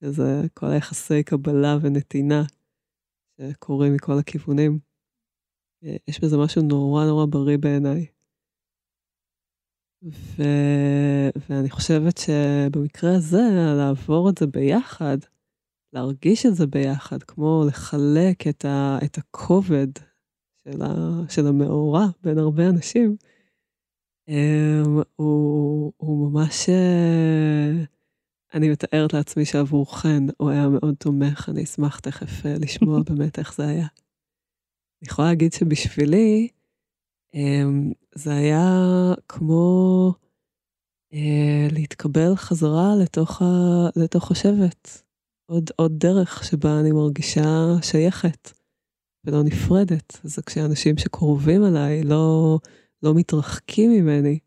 [0.00, 2.44] שזה כל היחסי קבלה ונתינה
[3.40, 4.89] שקורים מכל הכיוונים.
[5.82, 8.06] יש בזה משהו נורא נורא בריא בעיניי.
[10.02, 10.42] ו...
[11.48, 13.42] ואני חושבת שבמקרה הזה,
[13.78, 15.18] לעבור את זה ביחד,
[15.92, 18.98] להרגיש את זה ביחד, כמו לחלק את, ה...
[19.04, 19.88] את הכובד
[20.64, 21.20] של, ה...
[21.28, 23.16] של המאורע בין הרבה אנשים,
[24.28, 26.68] אמ, הוא, הוא ממש...
[26.68, 27.84] אה,
[28.54, 33.54] אני מתארת לעצמי שעבורכן הוא היה מאוד תומך, אני אשמח תכף אה, לשמוע באמת איך
[33.54, 33.86] זה היה.
[35.02, 36.48] אני יכולה להגיד שבשבילי,
[37.34, 38.68] אמ, זה היה
[39.28, 40.12] כמו
[41.12, 43.46] אה, להתקבל חזרה לתוך, ה,
[43.96, 44.88] לתוך השבט.
[45.46, 48.50] עוד, עוד דרך שבה אני מרגישה שייכת
[49.24, 50.20] ולא נפרדת.
[50.22, 52.58] זה כשאנשים שקרובים אליי לא,
[53.02, 54.38] לא מתרחקים ממני,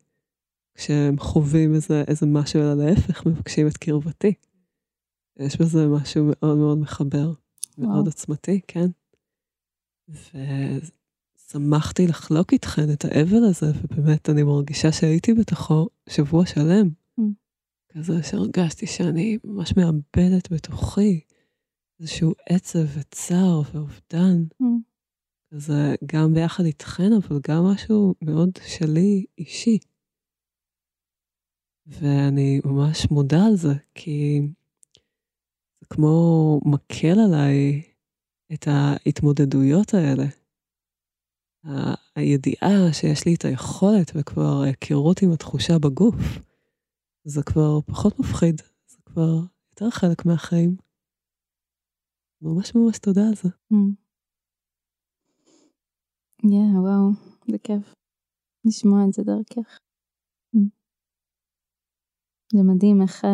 [0.74, 4.34] כשהם חווים איזה, איזה משהו, אלא להפך, מבקשים את קרבתי.
[5.38, 7.32] יש בזה משהו מאוד מאוד מחבר,
[7.78, 7.90] וואו.
[7.90, 8.86] מאוד עוצמתי, כן.
[10.08, 16.88] ושמחתי לחלוק איתכן את האבל הזה, ובאמת אני מרגישה שהייתי בתוכו שבוע שלם.
[17.20, 17.22] Mm.
[17.88, 21.20] כזה שהרגשתי שאני ממש מאבדת בתוכי
[22.00, 24.44] איזשהו עצב וצער ואובדן.
[24.62, 24.66] Mm.
[25.50, 29.78] כזה גם ביחד איתכן, אבל גם משהו מאוד שלי אישי.
[31.86, 34.40] ואני ממש מודה על זה, כי
[35.80, 37.82] זה כמו מקל עליי
[38.54, 40.24] את ההתמודדויות האלה.
[42.16, 46.14] הידיעה שיש לי את היכולת וכבר היכרות עם התחושה בגוף,
[47.24, 49.34] זה כבר פחות מפחיד, זה כבר
[49.70, 50.76] יותר חלק מהחיים.
[52.42, 53.48] ממש ממש תודה על זה.
[56.38, 57.10] כן, וואו,
[57.50, 57.94] זה כיף
[58.64, 59.78] לשמוע את זה דרכך.
[60.56, 60.68] Mm.
[62.52, 63.30] זה מדהים איך אה,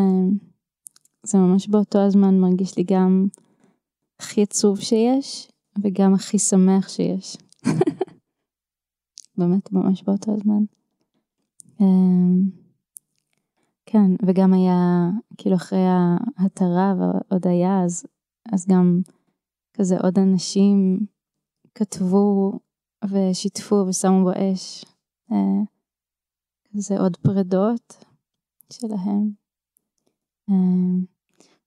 [1.26, 3.26] זה ממש באותו הזמן מרגיש לי גם
[4.20, 5.48] הכי עצוב שיש
[5.82, 7.36] וגם הכי שמח שיש.
[9.38, 10.64] באמת ממש באותו הזמן.
[11.80, 12.50] אמ,
[13.86, 15.84] כן, וגם היה, כאילו אחרי
[16.36, 18.06] ההתרה ועוד היה, אז,
[18.52, 19.00] אז גם
[19.72, 21.06] כזה עוד אנשים
[21.74, 22.58] כתבו
[23.04, 24.84] ושיתפו ושמו בו אש.
[25.32, 25.62] אה,
[26.72, 28.04] כזה עוד פרדות
[28.72, 29.30] שלהם.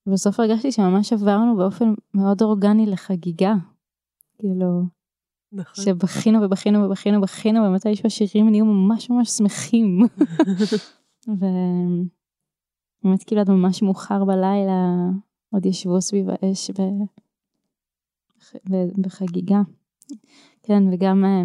[0.08, 3.54] ובסוף הרגשתי שממש עברנו באופן מאוד אורגני לחגיגה.
[4.38, 4.84] כאילו,
[5.51, 5.86] נכון.
[5.86, 9.99] שבכינו ובכינו ובכינו ובכינו ומתישהו השירים נהיו ממש ממש שמחים.
[11.28, 15.10] ובאמת כאילו עד ממש מאוחר בלילה
[15.54, 16.82] עוד ישבו סביב האש ב...
[18.97, 19.62] בחגיגה.
[20.64, 21.43] כן וגם אה,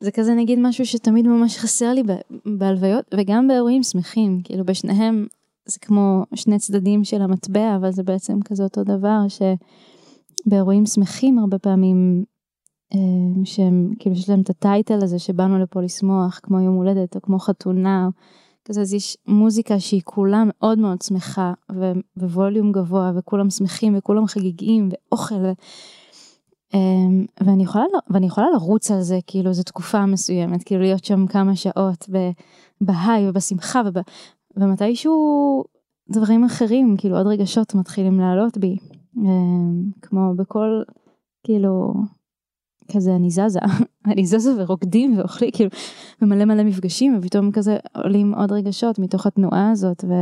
[0.00, 2.02] זה כזה נגיד משהו שתמיד ממש חסר לי
[2.58, 5.26] בהלוויות וגם באירועים שמחים כאילו בשניהם
[5.70, 11.58] זה כמו שני צדדים של המטבע אבל זה בעצם כזה אותו דבר שבאירועים שמחים הרבה
[11.58, 12.24] פעמים
[12.94, 17.22] אה, שהם כאילו יש להם את הטייטל הזה שבאנו לפה לשמוח כמו יום הולדת או
[17.22, 18.10] כמו חתונה או
[18.64, 21.52] כזה אז יש מוזיקה שהיא כולה מאוד מאוד שמחה
[22.16, 25.34] וווליום גבוה וכולם שמחים וכולם חגיגים ואוכל.
[25.34, 25.52] ו...
[26.74, 31.26] אמ, ואני יכולה, ואני יכולה לרוץ על זה, כאילו, זו תקופה מסוימת, כאילו להיות שם
[31.26, 32.08] כמה שעות
[32.80, 33.98] בהיי ובשמחה, וב,
[34.60, 35.64] ומתישהו
[36.10, 38.76] דברים אחרים, כאילו עוד רגשות מתחילים לעלות בי,
[39.16, 40.82] אמ, כמו בכל,
[41.44, 41.94] כאילו,
[42.92, 43.60] כזה אני זזה,
[44.12, 45.70] אני זזה ורוקדים ואוכלים, כאילו,
[46.22, 50.12] ומלא מלא מפגשים, ופתאום כזה עולים עוד רגשות מתוך התנועה הזאת, ו...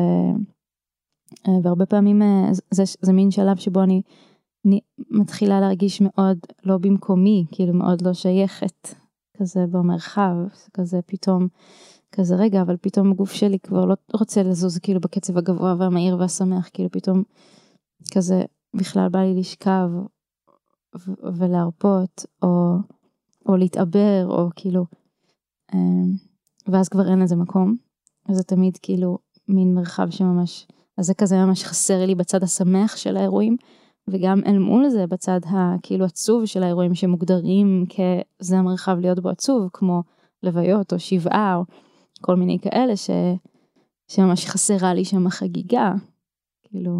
[1.49, 4.03] אה, והרבה פעמים אה, זה, זה מין שלב שבו אני
[4.66, 4.80] אני
[5.11, 8.95] מתחילה להרגיש מאוד לא במקומי, כאילו מאוד לא שייכת
[9.37, 10.34] כזה במרחב,
[10.74, 11.49] כזה פתאום,
[12.12, 16.68] כזה רגע, אבל פתאום הגוף שלי כבר לא רוצה לזוז כאילו בקצב הגבוה והמהיר והשמח,
[16.72, 17.22] כאילו פתאום
[18.14, 18.42] כזה
[18.76, 19.88] בכלל בא לי לשכב
[21.38, 22.76] ולהרפות, או,
[23.48, 24.86] או להתעבר, או כאילו,
[25.74, 26.12] אמ,
[26.68, 27.76] ואז כבר אין לזה מקום,
[28.28, 30.66] אז זה תמיד כאילו מין מרחב שממש,
[30.98, 33.57] אז זה כזה ממש חסר לי בצד השמח של האירועים.
[34.11, 39.70] וגם אל מול זה בצד הכאילו עצוב של האירועים שמוגדרים כזה המרחב להיות בו עצוב
[39.72, 40.02] כמו
[40.42, 41.64] לוויות או שבעה או
[42.21, 43.11] כל מיני כאלה ש...
[44.09, 45.93] שממש חסרה לי שם החגיגה.
[46.62, 46.93] כאילו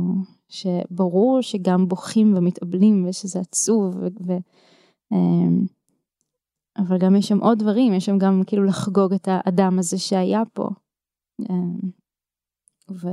[0.49, 4.07] שברור שגם בוכים ומתאבלים ושזה עצוב ו...
[4.27, 4.33] ו...
[5.13, 5.67] אמ,
[6.79, 10.43] אבל גם יש שם עוד דברים, יש שם גם כאילו לחגוג את האדם הזה שהיה
[10.53, 10.69] פה.
[11.41, 11.79] אמ,
[12.91, 13.09] ו...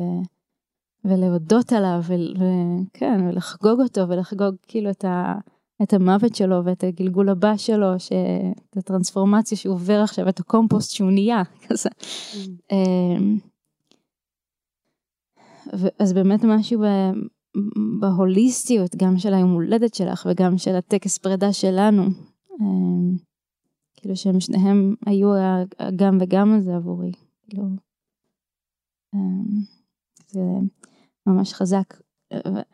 [1.05, 2.01] ולהודות עליו,
[2.35, 5.33] וכן, ולחגוג אותו, ולחגוג כאילו את, ה,
[5.83, 8.11] את המוות שלו, ואת הגלגול הבא שלו, ש...
[8.69, 11.89] את הטרנספורמציה שהוא עובר עכשיו, את הקומפוסט שהוא נהיה, כזה.
[11.89, 12.49] Mm.
[12.71, 13.37] אמ,
[15.99, 16.85] אז באמת משהו ב...
[17.99, 22.03] בהוליסטיות, גם של היום הולדת שלך, וגם של הטקס פרידה שלנו.
[22.61, 23.15] אמ,
[23.95, 25.29] כאילו שהם שניהם היו
[25.79, 27.11] הגם וגם הזה עבורי,
[27.41, 27.63] כאילו,
[29.15, 29.43] אמ,
[30.27, 30.41] זה
[31.27, 31.93] ממש חזק.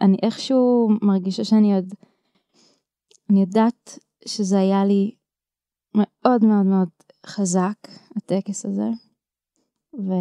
[0.01, 1.93] אני איכשהו מרגישה שאני עוד,
[3.30, 5.16] אני יודעת שזה היה לי
[5.98, 6.90] מאוד מאוד מאוד
[7.26, 7.80] חזק,
[8.18, 8.90] הטקס הזה,
[9.94, 10.12] ו...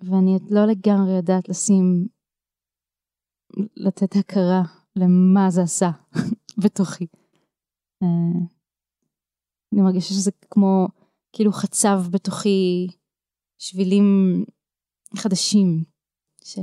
[0.00, 2.08] ואני עוד לא לגמרי יודעת לשים,
[3.76, 4.62] לתת הכרה
[4.96, 5.90] למה זה עשה
[6.64, 7.06] בתוכי.
[8.02, 8.40] אה,
[9.72, 10.88] אני מרגישה שזה כמו,
[11.32, 12.86] כאילו חצב בתוכי
[13.58, 14.04] שבילים
[15.16, 15.84] חדשים,
[16.44, 16.58] ש...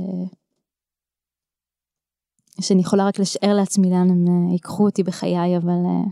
[2.60, 6.04] שאני יכולה רק לשער לעצמי לאן הם אה, ייקחו אותי בחיי, אבל, אה,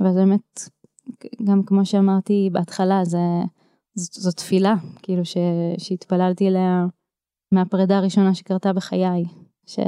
[0.00, 0.60] אבל באמת,
[1.44, 3.18] גם כמו שאמרתי בהתחלה, זה,
[3.94, 5.36] זאת, זאת תפילה, כאילו ש,
[5.78, 6.86] שהתפללתי אליה
[7.52, 9.24] מהפרידה הראשונה שקרתה בחיי,
[9.66, 9.82] שגם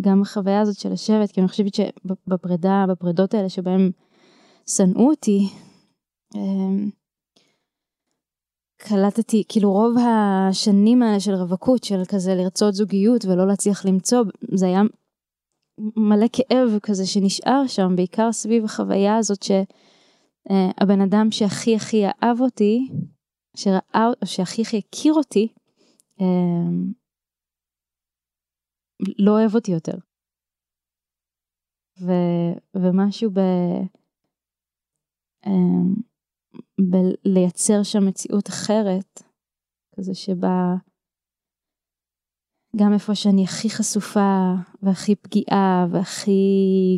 [0.00, 3.90] גם החוויה הזאת של לשבת, כי אני חושבת שבפרידה, בפרידות האלה שבהם
[4.66, 5.48] שנאו אותי,
[6.34, 6.90] אמ,
[8.88, 14.18] קלטתי, כאילו רוב השנים האלה של רווקות, של כזה לרצות זוגיות ולא להצליח למצוא,
[14.54, 14.80] זה היה
[15.96, 22.88] מלא כאב כזה שנשאר שם, בעיקר סביב החוויה הזאת שהבן אדם שהכי הכי אהב אותי,
[23.56, 25.48] שראה, או שהכי הכי הכיר אותי,
[26.20, 26.92] אמ,
[29.18, 29.98] לא אוהב אותי יותר.
[32.00, 32.12] ו,
[32.74, 33.40] ומשהו ב...
[36.80, 39.22] בלייצר שם מציאות אחרת,
[39.96, 40.74] כזה שבה
[42.76, 46.40] גם איפה שאני הכי חשופה והכי פגיעה והכי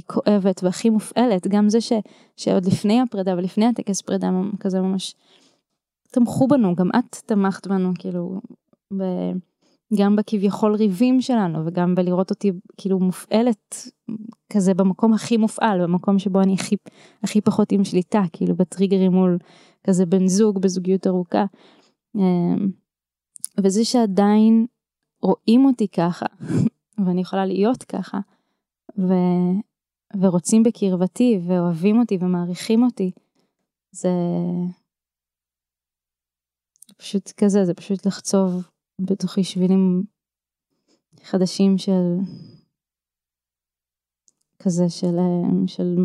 [0.07, 1.92] כואבת והכי מופעלת, גם זה ש,
[2.36, 4.30] שעוד לפני הפרידה ולפני הטקס פרידה
[4.61, 5.14] כזה ממש
[6.11, 8.40] תמכו בנו, גם את תמכת בנו, כאילו,
[8.98, 9.02] ב,
[9.95, 13.89] גם בכביכול ריבים שלנו וגם בלראות אותי כאילו מופעלת
[14.53, 16.76] כזה במקום הכי מופעל, במקום שבו אני הכי,
[17.22, 19.39] הכי פחות עם שליטה, כאילו בטריגרים מול
[19.87, 21.45] כזה בן זוג בזוגיות ארוכה.
[22.16, 22.70] אמ,
[23.64, 24.66] וזה שעדיין
[25.22, 26.26] רואים אותי ככה,
[27.07, 28.18] ואני יכולה להיות ככה,
[28.99, 29.12] ו...
[30.20, 33.11] ורוצים בקרבתי, ואוהבים אותי ומעריכים אותי,
[33.93, 34.11] זה
[36.97, 38.68] פשוט כזה, זה פשוט לחצוב
[39.01, 40.03] בתוכי שבילים
[41.22, 42.16] חדשים של
[44.62, 45.97] כזה של אה, של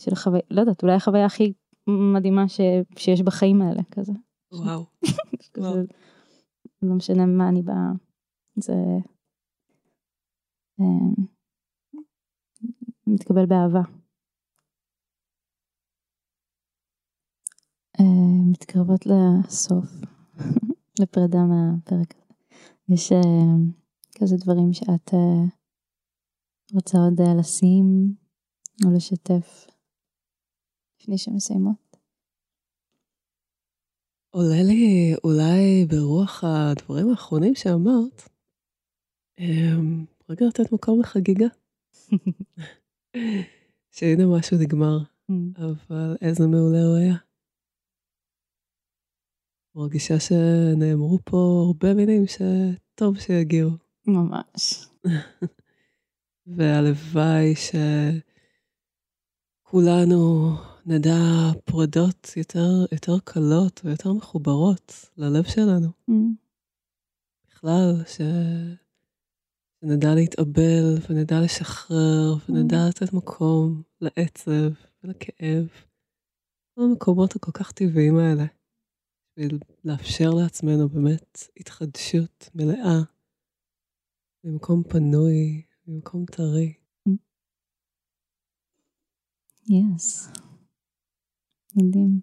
[0.00, 1.52] של חוויה, לא יודעת, אולי החוויה הכי
[2.14, 2.60] מדהימה ש,
[2.96, 4.12] שיש בחיים האלה כזה.
[4.52, 4.84] וואו.
[5.54, 5.86] כזה, וואו.
[6.82, 7.92] לא משנה מה אני באה,
[8.56, 8.72] זה
[10.80, 11.24] אה,
[13.06, 13.82] מתקבל באהבה.
[18.00, 19.84] אה, מתקרבות לסוף,
[21.00, 22.34] לפרידה מהפרק הזה.
[22.88, 23.12] יש
[24.18, 25.14] כזה דברים שאת
[26.72, 28.14] רוצה עוד לשים
[28.84, 29.66] או לשתף
[31.00, 31.96] לפני שמסיימות?
[34.30, 38.28] עולה לי אולי ברוח הדברים האחרונים שאמרת,
[39.38, 41.46] אמ, רגע לתת מקום לחגיגה.
[43.94, 44.98] שהנה משהו נגמר,
[45.30, 45.34] mm.
[45.58, 47.16] אבל איזה מעולה הוא היה.
[49.74, 53.70] מרגישה שנאמרו פה הרבה מילים שטוב שיגיעו.
[54.06, 54.86] ממש.
[56.56, 57.54] והלוואי
[59.66, 60.50] שכולנו
[60.86, 65.88] נדע פרדות יותר, יותר קלות ויותר מחוברות ללב שלנו.
[66.10, 66.14] Mm.
[67.48, 68.20] בכלל, ש...
[69.80, 72.88] שנדע להתאבל ונדע לשחרר ונדע mm.
[72.88, 74.70] לתת מקום לעצב
[75.04, 75.66] ולכאב.
[76.76, 78.44] המקומות הכל כך טבעיים האלה.
[79.36, 83.02] בשביל לאפשר לעצמנו באמת התחדשות מלאה
[84.44, 86.74] במקום פנוי, במקום טרי.
[89.68, 90.28] יס.
[90.28, 90.40] Yes.
[91.76, 92.20] מדהים.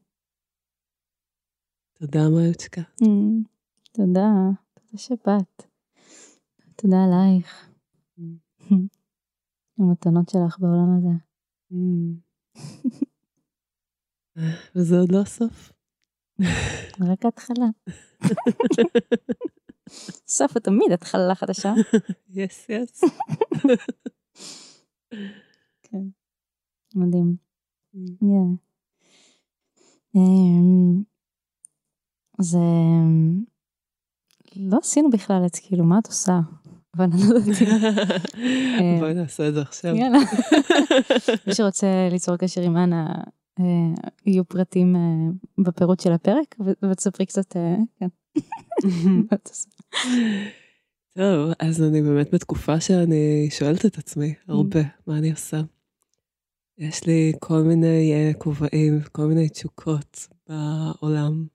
[1.93, 2.81] תודה מאוצ'קה.
[2.81, 3.47] Mm,
[3.91, 4.29] תודה,
[4.73, 5.63] תודה שבאת.
[6.75, 7.69] תודה עלייך.
[8.19, 8.73] Mm.
[9.77, 11.15] המתנות שלך בעולם הזה.
[11.71, 12.15] Mm.
[14.75, 15.80] וזה עוד לא הסוף.
[17.09, 17.65] רק ההתחלה.
[20.27, 21.73] סוף הוא תמיד התחלה חדשה.
[22.29, 23.01] יס, יס.
[25.83, 26.03] כן,
[26.95, 27.35] מדהים.
[30.15, 31.03] אמ,
[32.39, 32.57] אז
[34.55, 36.39] לא עשינו בכלל את כאילו מה את עושה.
[36.97, 37.61] אבל אני לא יודעת.
[38.81, 39.95] אמ, בואי נעשה את זה עכשיו.
[39.95, 40.19] יאללה.
[41.47, 43.13] מי שרוצה ליצור קשר עם אנה,
[44.25, 45.01] יהיו פרטים אה,
[45.63, 46.55] בפירוט של הפרק
[46.91, 48.07] ותספרי קצת, אה, כן.
[51.17, 55.61] טוב, אז אני באמת בתקופה שאני שואלת את עצמי הרבה, מה אני עושה.
[56.77, 61.45] יש לי כל מיני כובעים וכל מיני תשוקות בעולם.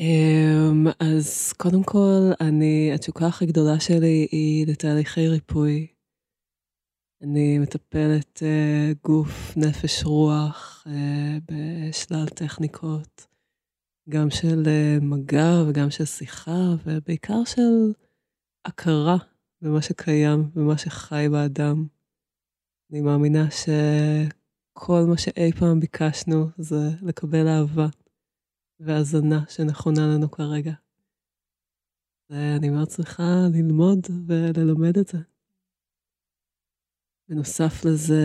[0.00, 5.86] Um, אז קודם כל, אני, התשוקה הכי גדולה שלי היא לתהליכי ריפוי.
[7.22, 10.90] אני מטפלת uh, גוף, נפש, רוח uh,
[11.48, 13.26] בשלל טכניקות,
[14.08, 17.92] גם של uh, מגע וגם של שיחה, ובעיקר של
[18.64, 19.16] הכרה
[19.62, 21.86] במה שקיים, במה שחי באדם.
[22.90, 27.86] אני מאמינה שכל מה שאי פעם ביקשנו זה לקבל אהבה
[28.80, 30.72] והזנה שנכונה לנו כרגע.
[32.30, 35.18] ואני מאוד צריכה ללמוד וללמד את זה.
[37.28, 38.22] בנוסף לזה,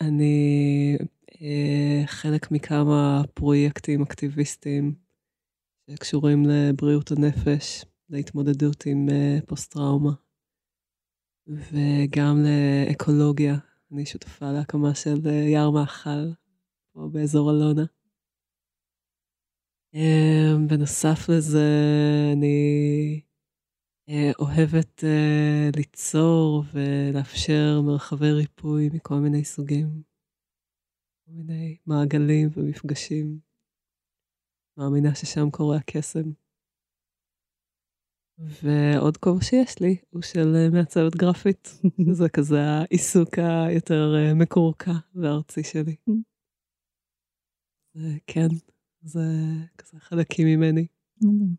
[0.00, 0.96] אני
[1.42, 4.94] אה, חלק מכמה פרויקטים אקטיביסטיים
[5.90, 10.12] שקשורים לבריאות הנפש, להתמודדות עם אה, פוסט-טראומה,
[11.46, 13.56] וגם לאקולוגיה.
[13.92, 16.30] אני שותפה להקמה של אה, יער מאכל
[16.92, 17.84] פה באזור אלונה.
[20.68, 21.68] בנוסף לזה,
[22.32, 23.20] אני
[24.38, 30.02] אוהבת אה, ליצור ולאפשר מרחבי ריפוי מכל מיני סוגים,
[31.26, 33.40] כל מיני מעגלים ומפגשים.
[34.78, 36.30] מאמינה ששם קורה הקסם.
[38.38, 41.68] ועוד כובע שיש לי הוא של אה, מעצבת גרפית,
[42.06, 45.96] שזה כזה העיסוק היותר מקורקע וארצי שלי.
[48.26, 48.48] כן,
[49.02, 49.20] זה
[49.78, 50.86] כזה חלקים ממני.
[51.22, 51.56] מדהים.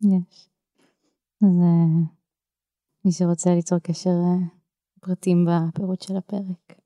[0.00, 0.51] יש.
[1.42, 1.48] אז
[3.04, 4.56] מי שרוצה ליצור קשר uh,
[5.00, 6.78] פרטים בפירוט של הפרק.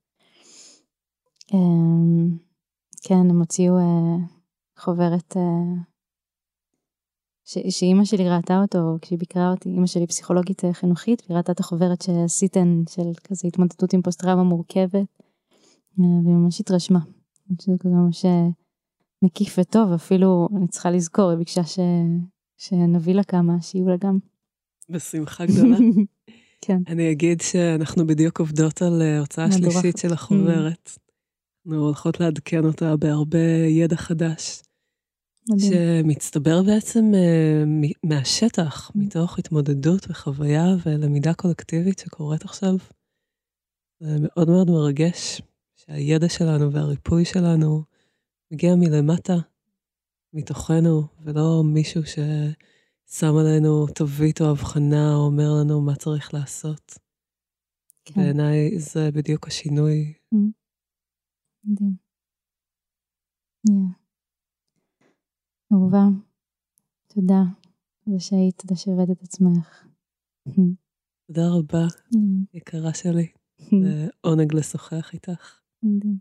[1.51, 2.37] Um,
[3.01, 4.31] כן, הם הוציאו uh,
[4.79, 5.39] חוברת uh,
[7.69, 12.01] שאימא שלי ראתה אותו כשהיא ביקרה אותי, אימא שלי פסיכולוגית חינוכית, והיא ראתה את החוברת
[12.01, 15.07] שעשיתן של כזה התמודדות עם פוסט טראומה מורכבת,
[15.97, 16.99] והיא ממש התרשמה.
[17.61, 18.25] שזה כזה ממש
[19.21, 21.79] מקיף וטוב, אפילו אני צריכה לזכור, היא ביקשה ש...
[22.57, 24.19] שנביא לה כמה, שיהיו לה גם.
[24.89, 25.77] בשמחה גדולה.
[26.65, 26.77] כן.
[26.87, 30.89] אני אגיד שאנחנו בדיוק עובדות על אה, הוצאה שלישית של החוברת.
[30.89, 30.99] Mm.
[31.65, 34.61] אנחנו הולכות לעדכן אותה בהרבה ידע חדש.
[35.49, 35.71] מדהים.
[35.71, 38.99] שמצטבר בעצם uh, מהשטח, mm.
[38.99, 42.73] מתוך התמודדות וחוויה ולמידה קולקטיבית שקורית עכשיו.
[43.99, 45.41] זה מאוד מאוד מרגש
[45.75, 47.83] שהידע שלנו והריפוי שלנו
[48.51, 49.35] מגיע מלמטה,
[50.33, 52.19] מתוכנו, ולא מישהו ש...
[53.09, 56.97] שם עלינו תווית או הבחנה, או אומר לנו מה צריך לעשות.
[58.05, 58.21] כן.
[58.21, 60.13] בעיניי זה בדיוק השינוי.
[60.35, 60.37] Mm.
[61.63, 61.95] מדהים.
[65.73, 66.03] אהובה,
[67.07, 67.43] תודה.
[68.05, 69.87] תודה שהיית, תודה שהבאת את עצמך.
[71.27, 71.85] תודה רבה,
[72.53, 73.27] יקרה שלי.
[73.83, 75.61] זה עונג לשוחח איתך.
[75.83, 76.17] מדהים.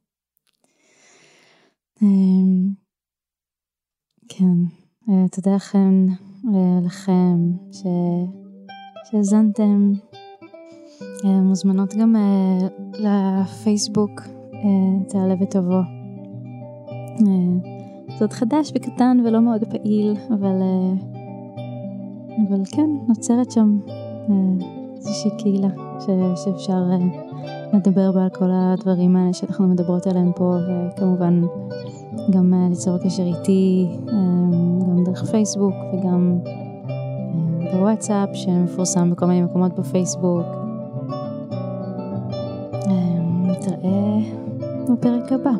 [2.03, 2.75] אמ,
[4.29, 4.59] כן,
[5.09, 6.26] אה, תודה לכם
[6.85, 7.83] לכם ש...
[9.05, 9.93] שהאזנתם.
[11.25, 14.21] אה, מוזמנות גם uh, לפייסבוק,
[14.53, 15.83] uh, תעלה ותבוא.
[18.19, 20.63] זה עוד חדש וקטן ולא מאוד פעיל, אבל,
[22.49, 23.79] אבל כן, נוצרת שם
[24.97, 25.69] איזושהי קהילה
[26.01, 26.05] ש,
[26.45, 26.83] שאפשר
[27.73, 30.57] לדבר בה על כל הדברים האלה שאנחנו מדברות עליהם פה,
[30.95, 31.43] וכמובן
[32.31, 33.89] גם ליצור קשר איתי.
[34.97, 40.47] גם דרך פייסבוק וגם אה, בוואטסאפ שמפורסם בכל מיני מקומות בפייסבוק.
[42.73, 44.19] אה, נתראה
[44.91, 45.51] בפרק הבא.